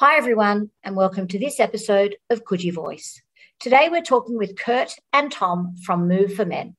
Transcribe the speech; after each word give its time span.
Hi, 0.00 0.16
everyone, 0.16 0.70
and 0.82 0.96
welcome 0.96 1.28
to 1.28 1.38
this 1.38 1.60
episode 1.60 2.16
of 2.28 2.42
Coogee 2.42 2.74
Voice. 2.74 3.22
Today, 3.60 3.88
we're 3.88 4.02
talking 4.02 4.36
with 4.36 4.58
Kurt 4.58 4.96
and 5.12 5.30
Tom 5.30 5.76
from 5.86 6.08
Move 6.08 6.34
for 6.34 6.44
Men. 6.44 6.74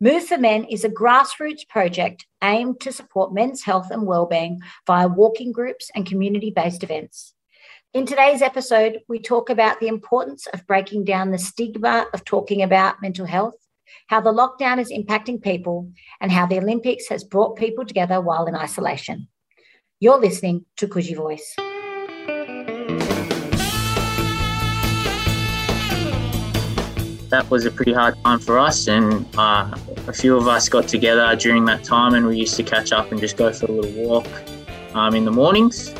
Move 0.00 0.24
for 0.24 0.38
Men 0.38 0.64
is 0.64 0.82
a 0.82 0.88
grassroots 0.88 1.68
project 1.68 2.24
aimed 2.42 2.80
to 2.80 2.90
support 2.90 3.34
men's 3.34 3.64
health 3.64 3.90
and 3.90 4.06
well-being 4.06 4.60
via 4.86 5.08
walking 5.08 5.52
groups 5.52 5.90
and 5.94 6.06
community-based 6.06 6.82
events. 6.82 7.34
In 7.92 8.06
today's 8.06 8.40
episode, 8.40 9.00
we 9.08 9.18
talk 9.18 9.50
about 9.50 9.78
the 9.78 9.88
importance 9.88 10.46
of 10.54 10.66
breaking 10.66 11.04
down 11.04 11.32
the 11.32 11.38
stigma 11.38 12.06
of 12.14 12.24
talking 12.24 12.62
about 12.62 13.02
mental 13.02 13.26
health, 13.26 13.56
how 14.06 14.22
the 14.22 14.32
lockdown 14.32 14.80
is 14.80 14.90
impacting 14.90 15.42
people, 15.42 15.92
and 16.22 16.32
how 16.32 16.46
the 16.46 16.56
Olympics 16.56 17.08
has 17.08 17.24
brought 17.24 17.58
people 17.58 17.84
together 17.84 18.22
while 18.22 18.46
in 18.46 18.54
isolation. 18.56 19.28
You're 20.00 20.18
listening 20.18 20.64
to 20.78 20.88
Coogee 20.88 21.14
Voice. 21.14 21.54
That 27.30 27.50
was 27.50 27.64
a 27.66 27.70
pretty 27.70 27.92
hard 27.92 28.14
time 28.24 28.38
for 28.38 28.58
us, 28.58 28.88
and 28.88 29.26
uh, 29.36 29.70
a 30.06 30.12
few 30.12 30.36
of 30.36 30.48
us 30.48 30.68
got 30.68 30.88
together 30.88 31.34
during 31.36 31.64
that 31.66 31.84
time, 31.84 32.14
and 32.14 32.26
we 32.26 32.36
used 32.36 32.56
to 32.56 32.62
catch 32.62 32.92
up 32.92 33.12
and 33.12 33.20
just 33.20 33.36
go 33.36 33.52
for 33.52 33.66
a 33.66 33.72
little 33.72 34.02
walk 34.02 34.26
um, 34.94 35.14
in 35.14 35.24
the 35.24 35.30
mornings, 35.30 35.94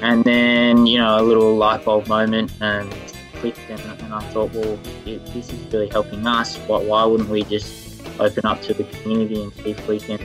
and 0.00 0.24
then 0.24 0.86
you 0.86 0.98
know 0.98 1.20
a 1.20 1.22
little 1.22 1.54
light 1.54 1.84
bulb 1.84 2.06
moment 2.08 2.50
and 2.60 2.90
clicked, 3.34 3.58
and, 3.68 3.80
and 4.02 4.14
I 4.14 4.20
thought, 4.32 4.52
well, 4.52 4.78
it, 5.06 5.24
this 5.32 5.52
is 5.52 5.72
really 5.72 5.88
helping 5.88 6.26
us. 6.26 6.56
Why, 6.58 6.82
why 6.82 7.04
wouldn't 7.04 7.28
we 7.28 7.42
just 7.44 8.02
open 8.18 8.44
up 8.46 8.60
to 8.62 8.74
the 8.74 8.84
community 8.84 9.42
and 9.42 9.52
see 9.54 9.70
if 9.70 9.88
we 9.88 9.98
can 9.98 10.20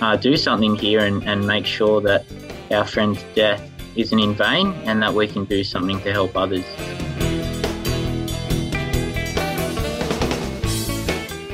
uh, 0.00 0.16
do 0.16 0.36
something 0.36 0.76
here 0.76 1.00
and, 1.00 1.22
and 1.24 1.46
make 1.46 1.66
sure 1.66 2.00
that 2.00 2.24
our 2.70 2.86
friend's 2.86 3.22
death 3.34 3.62
isn't 3.96 4.18
in 4.18 4.34
vain, 4.34 4.72
and 4.84 5.02
that 5.02 5.12
we 5.14 5.26
can 5.26 5.44
do 5.44 5.62
something 5.62 6.00
to 6.00 6.12
help 6.12 6.36
others. 6.36 6.64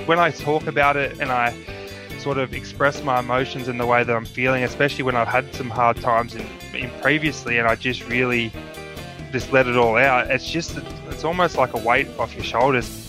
When 0.06 0.20
I 0.20 0.30
talk 0.30 0.68
about 0.68 0.96
it 0.96 1.18
and 1.20 1.32
I 1.32 1.52
sort 2.18 2.38
of 2.38 2.54
express 2.54 3.02
my 3.02 3.18
emotions 3.18 3.66
in 3.66 3.76
the 3.76 3.86
way 3.86 4.04
that 4.04 4.14
I'm 4.14 4.24
feeling, 4.24 4.62
especially 4.62 5.02
when 5.02 5.16
I've 5.16 5.26
had 5.28 5.52
some 5.52 5.68
hard 5.68 5.96
times 5.96 6.34
in, 6.36 6.46
in 6.74 6.90
previously, 7.00 7.58
and 7.58 7.66
I 7.66 7.74
just 7.74 8.06
really 8.08 8.52
just 9.32 9.52
let 9.52 9.66
it 9.66 9.76
all 9.76 9.96
out. 9.96 10.30
It's 10.30 10.48
just 10.48 10.78
it's 11.08 11.24
almost 11.24 11.56
like 11.56 11.74
a 11.74 11.78
weight 11.78 12.08
off 12.18 12.34
your 12.34 12.44
shoulders. 12.44 13.02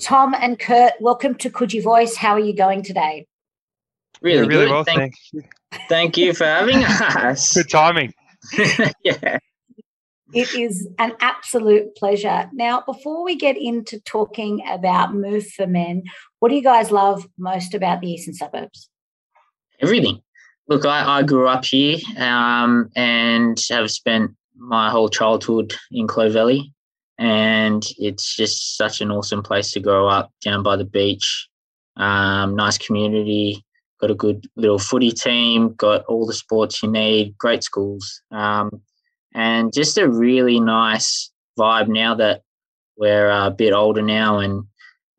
Tom 0.00 0.34
and 0.38 0.58
Kurt, 0.58 0.92
welcome 1.00 1.34
to 1.36 1.50
Coogee 1.50 1.82
Voice. 1.82 2.16
How 2.16 2.34
are 2.34 2.40
you 2.40 2.54
going 2.54 2.82
today? 2.82 3.26
Really, 4.20 4.36
yeah, 4.36 4.46
really 4.46 4.66
good. 4.66 4.70
well. 4.70 4.84
Thank, 4.84 5.14
Thank, 5.32 5.88
thank 5.88 6.16
you 6.16 6.32
for 6.32 6.44
having 6.44 6.84
us. 6.84 7.54
Good 7.54 7.68
timing. 7.68 8.14
yeah. 9.04 9.38
It 10.32 10.54
is 10.54 10.88
an 10.98 11.12
absolute 11.20 11.94
pleasure. 11.94 12.48
Now, 12.54 12.82
before 12.86 13.22
we 13.22 13.36
get 13.36 13.56
into 13.58 14.00
talking 14.00 14.62
about 14.66 15.14
Move 15.14 15.46
for 15.46 15.66
Men, 15.66 16.04
what 16.38 16.48
do 16.48 16.54
you 16.54 16.62
guys 16.62 16.90
love 16.90 17.26
most 17.38 17.74
about 17.74 18.00
the 18.00 18.10
eastern 18.10 18.34
suburbs? 18.34 18.88
Everything. 19.80 20.22
Look, 20.68 20.86
I, 20.86 21.18
I 21.18 21.22
grew 21.22 21.48
up 21.48 21.64
here 21.64 21.98
um, 22.16 22.88
and 22.96 23.60
have 23.70 23.90
spent 23.90 24.30
my 24.56 24.90
whole 24.90 25.08
childhood 25.08 25.74
in 25.90 26.06
Clovelly, 26.06 26.72
and 27.18 27.86
it's 27.98 28.34
just 28.34 28.76
such 28.76 29.00
an 29.00 29.10
awesome 29.10 29.42
place 29.42 29.72
to 29.72 29.80
grow 29.80 30.08
up 30.08 30.30
down 30.42 30.62
by 30.62 30.76
the 30.76 30.84
beach. 30.84 31.48
Um, 31.96 32.56
nice 32.56 32.78
community, 32.78 33.64
got 34.02 34.10
a 34.10 34.14
good 34.14 34.46
little 34.56 34.80
footy 34.80 35.12
team, 35.12 35.74
got 35.74 36.04
all 36.06 36.26
the 36.26 36.34
sports 36.34 36.82
you 36.82 36.90
need, 36.90 37.38
great 37.38 37.62
schools, 37.62 38.20
um, 38.32 38.82
and 39.32 39.72
just 39.72 39.96
a 39.96 40.08
really 40.08 40.58
nice 40.60 41.30
vibe 41.58 41.88
now 41.88 42.14
that 42.16 42.42
we're 42.96 43.30
a 43.30 43.50
bit 43.50 43.72
older 43.72 44.02
now 44.02 44.40
and 44.40 44.64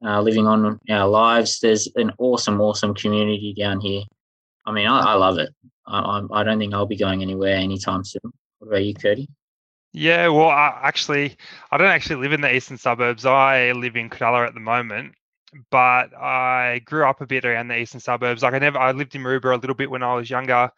uh, 0.06 0.22
living 0.22 0.46
on 0.46 0.80
our 0.90 1.08
lives. 1.08 1.60
There's 1.62 1.88
an 1.96 2.12
awesome, 2.18 2.60
awesome 2.60 2.94
community 2.94 3.56
down 3.58 3.80
here. 3.80 4.04
I 4.66 4.74
mean, 4.74 4.86
I, 4.86 5.00
I 5.00 5.14
love 5.14 5.38
it. 5.40 5.50
I, 5.88 6.22
I, 6.32 6.44
don't 6.44 6.60
think 6.60 6.74
I'll 6.74 6.86
be 6.86 6.98
going 6.98 7.22
anywhere 7.22 7.56
anytime 7.56 8.04
soon. 8.04 8.22
What 8.60 8.68
about 8.68 8.86
you, 8.86 8.94
Cody? 8.94 9.30
Yeah, 9.94 10.28
well, 10.30 10.50
I 10.50 10.80
actually, 10.84 11.38
I 11.72 11.78
don't 11.78 11.88
actually 11.88 12.18
live 12.18 12.34
in 12.34 12.42
the 12.42 12.54
eastern 12.54 12.78
suburbs. 12.78 13.26
I 13.26 13.72
live 13.72 13.96
in 13.96 14.10
Cronulla 14.10 14.48
at 14.48 14.54
the 14.54 14.60
moment, 14.60 15.14
but 15.70 16.16
I 16.16 16.82
grew 16.86 17.06
up 17.06 17.22
a 17.22 17.26
bit 17.26 17.46
around 17.46 17.68
the 17.68 17.78
eastern 17.78 18.00
suburbs. 18.00 18.44
Like 18.44 18.54
I 18.54 18.60
never, 18.60 18.78
I 18.80 18.92
lived 18.92 19.16
in 19.16 19.22
Maroubra 19.22 19.54
a 19.54 19.58
little 19.60 19.76
bit 19.76 19.90
when 19.90 20.04
I 20.04 20.16
was 20.16 20.30
younger, 20.30 20.72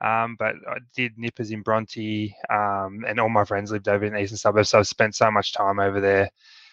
um, 0.00 0.36
but 0.38 0.54
I 0.68 0.78
did 0.94 1.18
nippers 1.18 1.50
in 1.50 1.62
Bronte, 1.62 2.34
um, 2.48 3.04
and 3.06 3.18
all 3.20 3.28
my 3.28 3.44
friends 3.44 3.70
lived 3.72 3.88
over 3.88 4.04
in 4.04 4.12
the 4.14 4.20
eastern 4.20 4.38
suburbs. 4.38 4.70
So 4.70 4.78
I've 4.78 4.88
spent 4.88 5.14
so 5.14 5.30
much 5.30 5.52
time 5.52 5.80
over 5.80 6.00
there, 6.00 6.30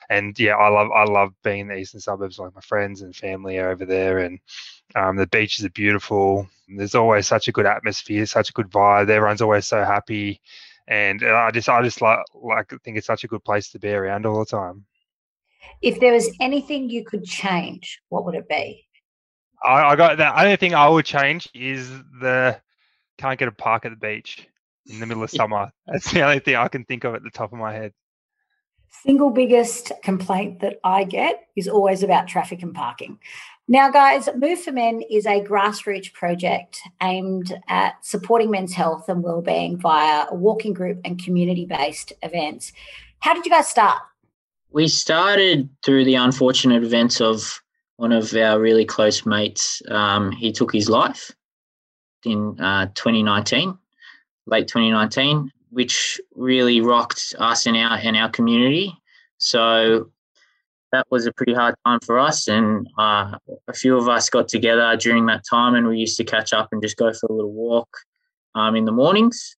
and 0.10 0.38
yeah, 0.40 0.56
I 0.56 0.70
love, 0.70 0.90
I 0.92 1.04
love 1.04 1.34
being 1.44 1.62
in 1.62 1.68
the 1.70 1.78
eastern 1.78 2.02
suburbs. 2.02 2.40
Like 2.40 2.56
my 2.56 2.62
friends 2.62 3.02
and 3.02 3.16
family 3.16 3.58
are 3.60 3.70
over 3.70 3.86
there, 3.86 4.20
and 4.20 4.40
um, 4.96 5.16
the 5.18 5.28
beaches 5.28 5.66
are 5.66 5.70
beautiful. 5.72 6.48
There's 6.70 6.96
always 6.96 7.28
such 7.28 7.48
a 7.48 7.52
good 7.52 7.66
atmosphere, 7.66 8.26
such 8.26 8.50
a 8.50 8.54
good 8.54 8.70
vibe. 8.70 9.10
Everyone's 9.10 9.42
always 9.42 9.68
so 9.68 9.84
happy, 9.84 10.42
and 10.88 11.24
I 11.24 11.52
just, 11.52 11.70
I 11.70 11.82
just 11.82 12.02
like, 12.02 12.20
like 12.34 12.74
think 12.84 12.98
it's 12.98 13.08
such 13.08 13.24
a 13.24 13.28
good 13.28 13.44
place 13.44 13.72
to 13.72 13.80
be 13.80 13.90
around 13.90 14.26
all 14.26 14.40
the 14.40 14.46
time. 14.46 14.86
If 15.82 16.00
there 16.00 16.14
was 16.14 16.30
anything 16.40 16.90
you 16.90 17.04
could 17.04 17.24
change, 17.24 18.00
what 18.10 18.26
would 18.26 18.36
it 18.36 18.50
be? 18.50 18.86
I, 19.64 19.84
I 19.84 19.96
got 19.96 20.18
the 20.18 20.40
only 20.40 20.56
thing 20.56 20.76
I 20.76 20.88
would 20.88 21.06
change 21.06 21.50
is 21.54 21.90
the 22.22 22.60
can't 23.18 23.40
get 23.40 23.48
a 23.48 23.52
park 23.52 23.86
at 23.86 23.90
the 23.92 23.98
beach 23.98 24.48
in 24.86 25.00
the 25.00 25.06
middle 25.06 25.24
of 25.24 25.32
summer. 25.32 25.72
That's 25.88 26.12
the 26.12 26.22
only 26.22 26.40
thing 26.40 26.56
I 26.56 26.68
can 26.68 26.86
think 26.86 27.04
of 27.04 27.16
at 27.16 27.24
the 27.24 27.30
top 27.30 27.54
of 27.54 27.60
my 27.60 27.74
head. 27.74 27.94
Single 29.04 29.30
biggest 29.30 29.92
complaint 30.04 30.62
that 30.62 30.80
I 30.84 31.04
get 31.04 31.48
is 31.56 31.68
always 31.68 32.04
about 32.04 32.28
traffic 32.28 32.64
and 32.64 32.74
parking. 32.74 33.20
Now, 33.68 33.92
guys, 33.92 34.30
Move 34.36 34.62
for 34.62 34.72
Men 34.72 35.02
is 35.10 35.26
a 35.26 35.44
grassroots 35.44 36.12
project 36.14 36.80
aimed 37.04 37.54
at 37.68 38.04
supporting 38.06 38.50
men's 38.50 38.74
health 38.74 39.10
and 39.10 39.22
well-being 39.22 39.78
via 39.78 40.26
a 40.32 40.36
walking 40.36 40.74
group 40.74 41.02
and 41.04 41.22
community-based 41.22 42.14
events. 42.24 42.72
How 43.20 43.34
did 43.34 43.46
you 43.46 43.52
guys 43.52 43.68
start? 43.68 44.02
We 44.72 44.88
started 44.88 45.70
through 45.84 46.06
the 46.06 46.16
unfortunate 46.16 46.84
events 46.84 47.22
of 47.22 47.62
one 47.96 48.12
of 48.12 48.34
our 48.36 48.60
really 48.60 48.86
close 48.86 49.26
mates. 49.26 49.82
Um, 49.90 50.32
he 50.32 50.52
took 50.52 50.72
his 50.72 50.90
life 50.90 51.32
in 52.26 52.60
uh, 52.60 52.88
2019, 52.94 53.78
late 54.46 54.68
2019, 54.68 55.52
which 55.70 56.20
really 56.36 56.82
rocked 56.82 57.36
us 57.40 57.66
in 57.66 57.76
our 57.76 58.00
in 58.00 58.16
our 58.16 58.30
community. 58.30 58.94
So 59.38 60.12
that 60.92 61.06
was 61.10 61.26
a 61.26 61.34
pretty 61.34 61.54
hard 61.54 61.76
time 61.86 62.00
for 62.06 62.20
us, 62.20 62.48
and 62.48 62.88
uh, 62.98 63.38
a 63.68 63.74
few 63.74 63.98
of 63.98 64.08
us 64.08 64.30
got 64.30 64.48
together 64.48 64.96
during 64.98 65.26
that 65.28 65.44
time, 65.50 65.76
and 65.76 65.88
we 65.88 65.98
used 65.98 66.18
to 66.18 66.24
catch 66.24 66.54
up 66.54 66.70
and 66.72 66.82
just 66.82 66.98
go 66.98 67.12
for 67.14 67.28
a 67.28 67.34
little 67.34 67.52
walk 67.52 67.90
um, 68.56 68.76
in 68.76 68.86
the 68.86 68.92
mornings, 68.92 69.56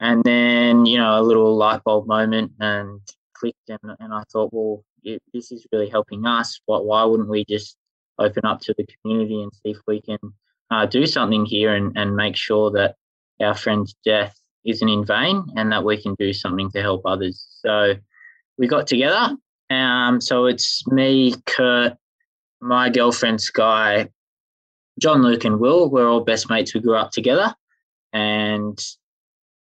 and 0.00 0.22
then 0.24 0.86
you 0.86 0.98
know 0.98 1.20
a 1.20 1.22
little 1.22 1.56
light 1.56 1.82
bulb 1.84 2.06
moment, 2.06 2.52
and 2.60 3.00
clicked 3.38 3.68
and, 3.68 3.78
and 4.00 4.12
I 4.12 4.22
thought, 4.32 4.52
well, 4.52 4.84
this 5.04 5.52
is 5.52 5.66
really 5.72 5.88
helping 5.88 6.26
us. 6.26 6.60
Why, 6.66 6.78
why 6.78 7.04
wouldn't 7.04 7.28
we 7.28 7.44
just 7.48 7.76
open 8.18 8.44
up 8.44 8.60
to 8.60 8.74
the 8.76 8.86
community 8.86 9.42
and 9.42 9.52
see 9.52 9.70
if 9.70 9.78
we 9.86 10.00
can 10.00 10.18
uh, 10.70 10.86
do 10.86 11.06
something 11.06 11.44
here 11.44 11.74
and, 11.74 11.96
and 11.96 12.16
make 12.16 12.36
sure 12.36 12.70
that 12.72 12.96
our 13.40 13.54
friend's 13.54 13.94
death 14.04 14.38
isn't 14.64 14.88
in 14.88 15.04
vain 15.04 15.44
and 15.56 15.72
that 15.72 15.84
we 15.84 16.00
can 16.00 16.14
do 16.18 16.32
something 16.32 16.70
to 16.72 16.82
help 16.82 17.02
others. 17.04 17.46
So 17.64 17.94
we 18.58 18.66
got 18.66 18.86
together. 18.86 19.36
Um, 19.70 20.20
so 20.20 20.46
it's 20.46 20.86
me, 20.88 21.34
Kurt, 21.46 21.96
my 22.60 22.90
girlfriend 22.90 23.40
Sky, 23.40 24.08
John, 24.98 25.22
Luke, 25.22 25.44
and 25.44 25.60
Will. 25.60 25.88
We're 25.88 26.08
all 26.08 26.24
best 26.24 26.50
mates. 26.50 26.74
We 26.74 26.80
grew 26.80 26.96
up 26.96 27.12
together. 27.12 27.54
And 28.12 28.78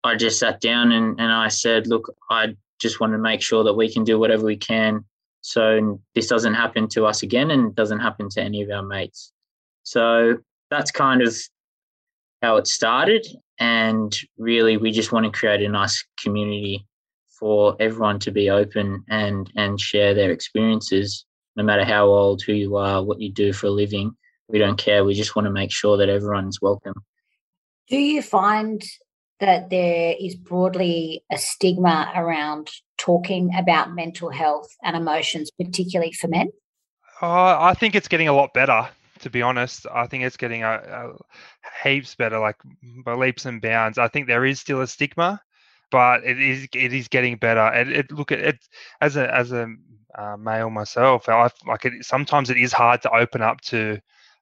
I 0.04 0.16
just 0.16 0.38
sat 0.38 0.60
down 0.60 0.92
and, 0.92 1.18
and 1.18 1.32
I 1.32 1.48
said, 1.48 1.86
Look, 1.86 2.12
I 2.30 2.54
just 2.82 3.00
want 3.00 3.12
to 3.12 3.18
make 3.18 3.40
sure 3.40 3.64
that 3.64 3.74
we 3.74 3.90
can 3.90 4.04
do 4.04 4.18
whatever 4.18 4.44
we 4.44 4.56
can 4.56 5.04
so 5.42 6.00
this 6.14 6.28
doesn't 6.28 6.54
happen 6.54 6.88
to 6.88 7.04
us 7.04 7.22
again 7.22 7.50
and 7.50 7.74
doesn't 7.74 7.98
happen 7.98 8.28
to 8.30 8.40
any 8.40 8.62
of 8.62 8.70
our 8.70 8.82
mates. 8.82 9.32
So 9.82 10.38
that's 10.70 10.90
kind 10.90 11.20
of 11.20 11.36
how 12.40 12.56
it 12.56 12.66
started. 12.66 13.26
And 13.58 14.16
really, 14.38 14.76
we 14.76 14.92
just 14.92 15.12
want 15.12 15.26
to 15.26 15.38
create 15.38 15.62
a 15.62 15.68
nice 15.68 16.04
community 16.20 16.86
for 17.38 17.76
everyone 17.80 18.20
to 18.20 18.30
be 18.30 18.50
open 18.50 19.04
and, 19.08 19.50
and 19.56 19.80
share 19.80 20.14
their 20.14 20.30
experiences, 20.30 21.24
no 21.56 21.64
matter 21.64 21.84
how 21.84 22.06
old, 22.06 22.42
who 22.42 22.52
you 22.52 22.76
are, 22.76 23.02
what 23.02 23.20
you 23.20 23.30
do 23.32 23.52
for 23.52 23.66
a 23.66 23.70
living. 23.70 24.12
We 24.48 24.58
don't 24.58 24.78
care. 24.78 25.04
We 25.04 25.14
just 25.14 25.34
want 25.34 25.46
to 25.46 25.52
make 25.52 25.72
sure 25.72 25.96
that 25.96 26.08
everyone's 26.08 26.62
welcome. 26.62 26.94
Do 27.88 27.96
you 27.96 28.22
find 28.22 28.80
that 29.42 29.70
there 29.70 30.14
is 30.18 30.36
broadly 30.36 31.24
a 31.30 31.36
stigma 31.36 32.12
around 32.14 32.70
talking 32.96 33.50
about 33.58 33.92
mental 33.92 34.30
health 34.30 34.68
and 34.84 34.96
emotions, 34.96 35.50
particularly 35.60 36.12
for 36.12 36.28
men? 36.28 36.48
Uh, 37.20 37.60
I 37.60 37.74
think 37.74 37.94
it's 37.94 38.08
getting 38.08 38.28
a 38.28 38.32
lot 38.32 38.54
better, 38.54 38.88
To 39.20 39.30
be 39.30 39.42
honest, 39.42 39.86
I 39.92 40.06
think 40.06 40.24
it's 40.24 40.36
getting 40.36 40.62
a, 40.62 40.74
a 40.74 41.88
heaps 41.88 42.14
better, 42.14 42.38
like 42.38 42.56
by 43.04 43.14
leaps 43.14 43.44
and 43.44 43.60
bounds. 43.60 43.98
I 43.98 44.08
think 44.08 44.26
there 44.26 44.44
is 44.44 44.60
still 44.60 44.80
a 44.80 44.86
stigma, 44.86 45.40
but 45.90 46.24
it 46.24 46.40
is 46.40 46.68
it 46.74 46.92
is 46.92 47.08
getting 47.08 47.36
better. 47.36 47.60
And 47.60 47.90
it, 47.90 48.10
look 48.10 48.32
at 48.32 48.40
it 48.40 48.58
as 49.00 49.16
a 49.16 49.32
as 49.32 49.52
a 49.52 49.72
uh, 50.16 50.36
male 50.36 50.70
myself. 50.70 51.28
I 51.28 51.50
like 51.66 51.84
it. 51.84 52.04
Sometimes 52.04 52.50
it 52.50 52.56
is 52.56 52.72
hard 52.72 53.02
to 53.02 53.14
open 53.14 53.42
up 53.42 53.60
to 53.62 54.00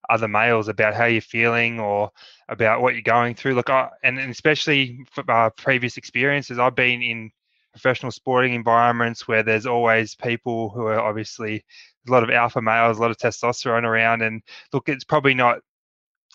other 0.09 0.29
males 0.29 0.69
about 0.69 0.95
how 0.95 1.05
you're 1.05 1.21
feeling 1.21 1.79
or 1.81 2.11
about 2.49 2.83
what 2.83 2.95
you're 2.95 3.03
going 3.03 3.35
through. 3.35 3.55
Look, 3.55 3.71
I, 3.71 3.89
and, 4.03 4.19
and 4.19 4.31
especially 4.31 5.01
for 5.11 5.29
uh, 5.31 5.51
previous 5.51 5.97
experiences, 5.97 6.59
I've 6.59 6.75
been 6.75 7.03
in 7.03 7.31
professional 7.73 8.11
sporting 8.11 8.55
environments 8.55 9.29
where 9.29 9.43
there's 9.43 9.67
always 9.67 10.15
people 10.15 10.71
who 10.71 10.87
are 10.87 11.01
obviously 11.01 11.65
a 12.09 12.11
lot 12.11 12.23
of 12.23 12.31
alpha 12.31 12.61
males, 12.61 12.99
a 12.99 13.01
lot 13.01 13.11
of 13.11 13.19
testosterone 13.19 13.85
around, 13.85 14.23
and 14.23 14.43
look, 14.73 14.89
it's 14.89 15.05
probably 15.05 15.35
not 15.35 15.59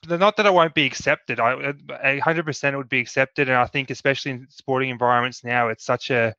not 0.07 0.37
that 0.37 0.45
I 0.45 0.51
won't 0.51 0.75
be 0.75 0.85
accepted. 0.85 1.39
I 1.39 1.55
100% 1.55 2.73
it 2.73 2.77
would 2.77 2.89
be 2.89 2.99
accepted, 2.99 3.49
and 3.49 3.57
I 3.57 3.65
think 3.65 3.89
especially 3.89 4.31
in 4.31 4.47
sporting 4.49 4.89
environments 4.89 5.43
now, 5.43 5.69
it's 5.69 5.83
such 5.83 6.11
a 6.11 6.35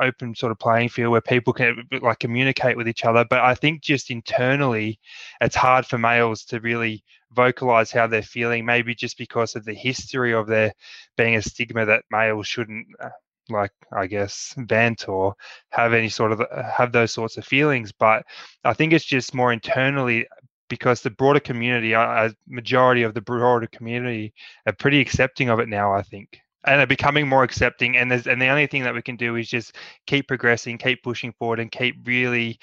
open 0.00 0.34
sort 0.34 0.52
of 0.52 0.58
playing 0.58 0.88
field 0.88 1.12
where 1.12 1.20
people 1.20 1.52
can 1.52 1.84
like 2.02 2.18
communicate 2.18 2.76
with 2.76 2.88
each 2.88 3.04
other. 3.04 3.24
But 3.28 3.40
I 3.40 3.54
think 3.54 3.82
just 3.82 4.10
internally, 4.10 4.98
it's 5.40 5.56
hard 5.56 5.86
for 5.86 5.98
males 5.98 6.44
to 6.46 6.60
really 6.60 7.02
vocalize 7.32 7.90
how 7.90 8.06
they're 8.06 8.22
feeling. 8.22 8.64
Maybe 8.64 8.94
just 8.94 9.18
because 9.18 9.56
of 9.56 9.64
the 9.64 9.74
history 9.74 10.32
of 10.32 10.46
there 10.46 10.72
being 11.16 11.36
a 11.36 11.42
stigma 11.42 11.86
that 11.86 12.04
males 12.10 12.46
shouldn't. 12.46 12.86
Uh, 13.00 13.10
like 13.48 13.70
I 13.92 14.08
guess 14.08 14.54
vent 14.58 15.08
or 15.08 15.34
have 15.70 15.92
any 15.92 16.08
sort 16.08 16.32
of 16.32 16.40
uh, 16.40 16.62
have 16.64 16.90
those 16.90 17.12
sorts 17.12 17.36
of 17.36 17.44
feelings, 17.44 17.92
but 17.92 18.24
I 18.64 18.72
think 18.72 18.92
it's 18.92 19.04
just 19.04 19.34
more 19.34 19.52
internally 19.52 20.26
because 20.68 21.00
the 21.00 21.10
broader 21.10 21.40
community, 21.40 21.92
a 21.92 22.34
majority 22.48 23.02
of 23.02 23.14
the 23.14 23.20
broader 23.20 23.68
community, 23.68 24.34
are 24.66 24.72
pretty 24.72 25.00
accepting 25.00 25.48
of 25.48 25.60
it 25.60 25.68
now. 25.68 25.92
I 25.92 26.02
think 26.02 26.40
and 26.66 26.80
are 26.80 26.86
becoming 26.86 27.28
more 27.28 27.44
accepting 27.44 27.96
and 27.96 28.10
there's 28.10 28.26
and 28.26 28.42
the 28.42 28.48
only 28.48 28.66
thing 28.66 28.82
that 28.82 28.94
we 28.94 29.02
can 29.02 29.16
do 29.16 29.36
is 29.36 29.48
just 29.48 29.76
keep 30.06 30.28
progressing 30.28 30.76
keep 30.76 31.02
pushing 31.02 31.32
forward 31.32 31.60
and 31.60 31.70
keep 31.70 31.96
really 32.06 32.58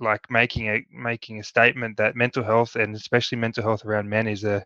like 0.00 0.30
making 0.30 0.68
a 0.68 0.84
making 0.92 1.40
a 1.40 1.44
statement 1.44 1.96
that 1.96 2.16
mental 2.16 2.44
health 2.44 2.76
and 2.76 2.94
especially 2.94 3.38
mental 3.38 3.62
health 3.62 3.84
around 3.84 4.08
men 4.08 4.26
is 4.26 4.44
a 4.44 4.64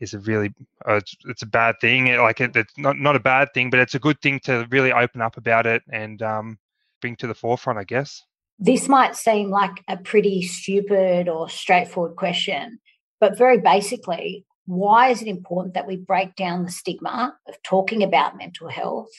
is 0.00 0.14
a 0.14 0.18
really 0.20 0.52
uh, 0.86 1.00
it's, 1.26 1.42
a 1.42 1.46
bad 1.46 1.76
thing. 1.80 2.16
Like 2.16 2.40
it, 2.40 2.54
it's 2.56 2.76
not 2.78 2.98
not 2.98 3.16
a 3.16 3.20
bad 3.20 3.48
thing 3.54 3.70
but 3.70 3.80
it's 3.80 3.94
a 3.94 4.00
good 4.00 4.20
thing 4.20 4.40
to 4.40 4.66
really 4.70 4.92
open 4.92 5.20
up 5.20 5.36
about 5.36 5.66
it 5.66 5.82
and 5.90 6.20
um, 6.22 6.58
bring 7.00 7.16
to 7.16 7.26
the 7.26 7.34
forefront 7.34 7.78
i 7.78 7.84
guess. 7.84 8.22
This 8.58 8.88
might 8.88 9.16
seem 9.16 9.50
like 9.50 9.82
a 9.88 9.96
pretty 9.96 10.42
stupid 10.42 11.28
or 11.28 11.48
straightforward 11.48 12.16
question 12.16 12.78
but 13.20 13.38
very 13.38 13.58
basically 13.60 14.44
why 14.66 15.10
is 15.10 15.20
it 15.22 15.28
important 15.28 15.74
that 15.74 15.86
we 15.86 15.96
break 15.96 16.36
down 16.36 16.64
the 16.64 16.70
stigma 16.70 17.36
of 17.48 17.62
talking 17.62 18.02
about 18.02 18.36
mental 18.36 18.68
health, 18.68 19.10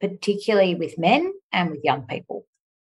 particularly 0.00 0.74
with 0.74 0.98
men 0.98 1.32
and 1.52 1.70
with 1.70 1.84
young 1.84 2.02
people? 2.02 2.46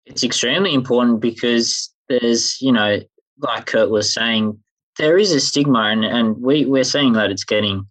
It's 0.06 0.24
extremely 0.24 0.74
important 0.74 1.20
because 1.20 1.92
there's, 2.08 2.60
you 2.60 2.72
know, 2.72 3.00
like 3.38 3.66
Kurt 3.66 3.90
was 3.90 4.12
saying, 4.12 4.58
there 4.98 5.18
is 5.18 5.32
a 5.32 5.40
stigma 5.40 5.80
and, 5.84 6.04
and 6.04 6.40
we, 6.40 6.64
we're 6.64 6.84
seeing 6.84 7.12
that 7.14 7.30
it's 7.30 7.44
getting, 7.44 7.86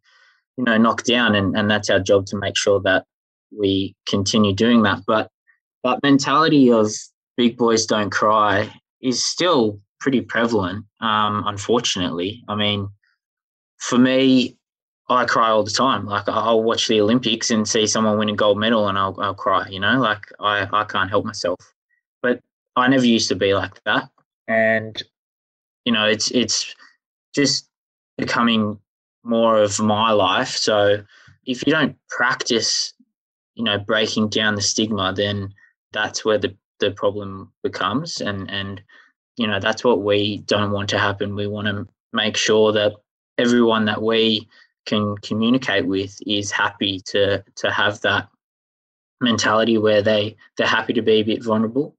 you 0.58 0.64
know, 0.64 0.78
knocked 0.78 1.06
down 1.06 1.36
and, 1.36 1.56
and 1.56 1.70
that's 1.70 1.90
our 1.90 2.00
job 2.00 2.26
to 2.28 2.38
make 2.38 2.58
sure 2.58 2.82
that 2.82 3.06
we 3.58 3.96
continue 4.08 4.54
doing 4.54 4.84
that. 4.84 5.02
But 5.08 5.30
that 5.84 6.00
mentality 6.04 6.72
of 6.72 6.92
big 7.38 7.58
boys 7.58 7.86
don't 7.86 8.12
cry 8.12 8.72
is 9.02 9.24
still 9.24 9.80
pretty 10.00 10.22
prevalent, 10.22 10.86
um, 11.02 11.44
unfortunately. 11.48 12.44
I 12.48 12.56
mean, 12.56 12.90
for 13.80 13.98
me, 13.98 14.58
I 15.10 15.26
cry 15.26 15.50
all 15.50 15.64
the 15.64 15.72
time. 15.72 16.06
Like 16.06 16.30
I'll 16.30 16.62
watch 16.62 16.88
the 16.88 17.02
Olympics 17.02 17.50
and 17.50 17.68
see 17.68 17.88
someone 17.88 18.20
win 18.20 18.30
a 18.30 18.36
gold 18.36 18.60
medal 18.60 18.88
and 18.88 18.98
I'll, 18.98 19.20
I'll 19.20 19.34
cry, 19.34 19.68
you 19.70 19.80
know, 19.80 20.00
like 20.00 20.28
I, 20.40 20.68
I 20.72 20.84
can't 20.84 21.10
help 21.10 21.26
myself. 21.26 21.60
But 22.22 22.42
I 22.76 22.88
never 22.88 23.06
used 23.06 23.30
to 23.30 23.36
be 23.36 23.56
like 23.56 23.82
that. 23.86 24.10
And, 24.48 25.02
you 25.86 25.92
know, 25.92 26.06
it's, 26.06 26.30
it's 26.32 26.76
just 27.34 27.68
becoming 28.18 28.80
more 29.24 29.58
of 29.58 29.80
my 29.80 30.12
life. 30.12 30.50
So 30.50 31.04
if 31.46 31.66
you 31.66 31.74
don't 31.74 31.96
practice, 32.10 32.94
you 33.56 33.64
know, 33.64 33.80
breaking 33.80 34.30
down 34.30 34.56
the 34.56 34.62
stigma, 34.62 35.14
then 35.16 35.54
that's 35.92 36.24
where 36.24 36.38
the, 36.38 36.56
the 36.80 36.92
problem 36.92 37.52
becomes. 37.64 38.22
And, 38.22 38.50
and, 38.52 38.82
you 39.38 39.48
know, 39.48 39.60
that's 39.60 39.84
what 39.84 40.02
we 40.02 40.40
don't 40.46 40.72
want 40.72 40.90
to 40.90 41.00
happen. 41.00 41.36
We 41.36 41.48
want 41.48 41.68
to 41.68 41.88
make 42.14 42.38
sure 42.38 42.72
that 42.74 42.94
everyone 43.40 43.86
that 43.86 44.02
we 44.02 44.48
can 44.86 45.16
communicate 45.18 45.86
with 45.86 46.18
is 46.26 46.52
happy 46.52 47.00
to 47.00 47.44
to 47.56 47.72
have 47.72 48.02
that 48.02 48.28
mentality 49.22 49.78
where 49.78 50.02
they 50.02 50.36
they're 50.58 50.68
happy 50.68 50.94
to 50.94 51.02
be 51.02 51.20
a 51.20 51.24
bit 51.24 51.44
vulnerable. 51.44 51.96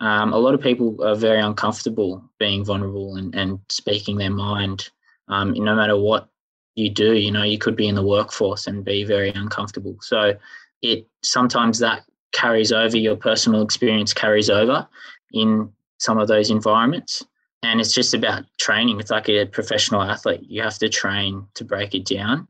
Um, 0.00 0.32
a 0.32 0.38
lot 0.38 0.54
of 0.54 0.60
people 0.60 1.02
are 1.04 1.16
very 1.16 1.40
uncomfortable 1.40 2.22
being 2.38 2.64
vulnerable 2.64 3.16
and, 3.16 3.34
and 3.34 3.58
speaking 3.68 4.16
their 4.16 4.30
mind. 4.30 4.90
Um, 5.26 5.52
no 5.52 5.74
matter 5.74 5.96
what 5.96 6.28
you 6.76 6.88
do, 6.88 7.14
you 7.14 7.32
know, 7.32 7.42
you 7.42 7.58
could 7.58 7.74
be 7.74 7.88
in 7.88 7.96
the 7.96 8.06
workforce 8.06 8.68
and 8.68 8.84
be 8.84 9.02
very 9.02 9.30
uncomfortable. 9.30 9.96
So 10.00 10.34
it 10.82 11.08
sometimes 11.22 11.80
that 11.80 12.04
carries 12.32 12.70
over 12.70 12.96
your 12.96 13.16
personal 13.16 13.62
experience 13.62 14.14
carries 14.14 14.50
over 14.50 14.86
in 15.32 15.72
some 15.98 16.18
of 16.18 16.28
those 16.28 16.50
environments 16.50 17.24
and 17.62 17.80
it's 17.80 17.92
just 17.92 18.14
about 18.14 18.44
training. 18.58 19.00
It's 19.00 19.10
like 19.10 19.28
a 19.28 19.46
professional 19.46 20.02
athlete. 20.02 20.44
You 20.48 20.62
have 20.62 20.78
to 20.78 20.88
train 20.88 21.46
to 21.54 21.64
break 21.64 21.94
it 21.94 22.04
down. 22.04 22.46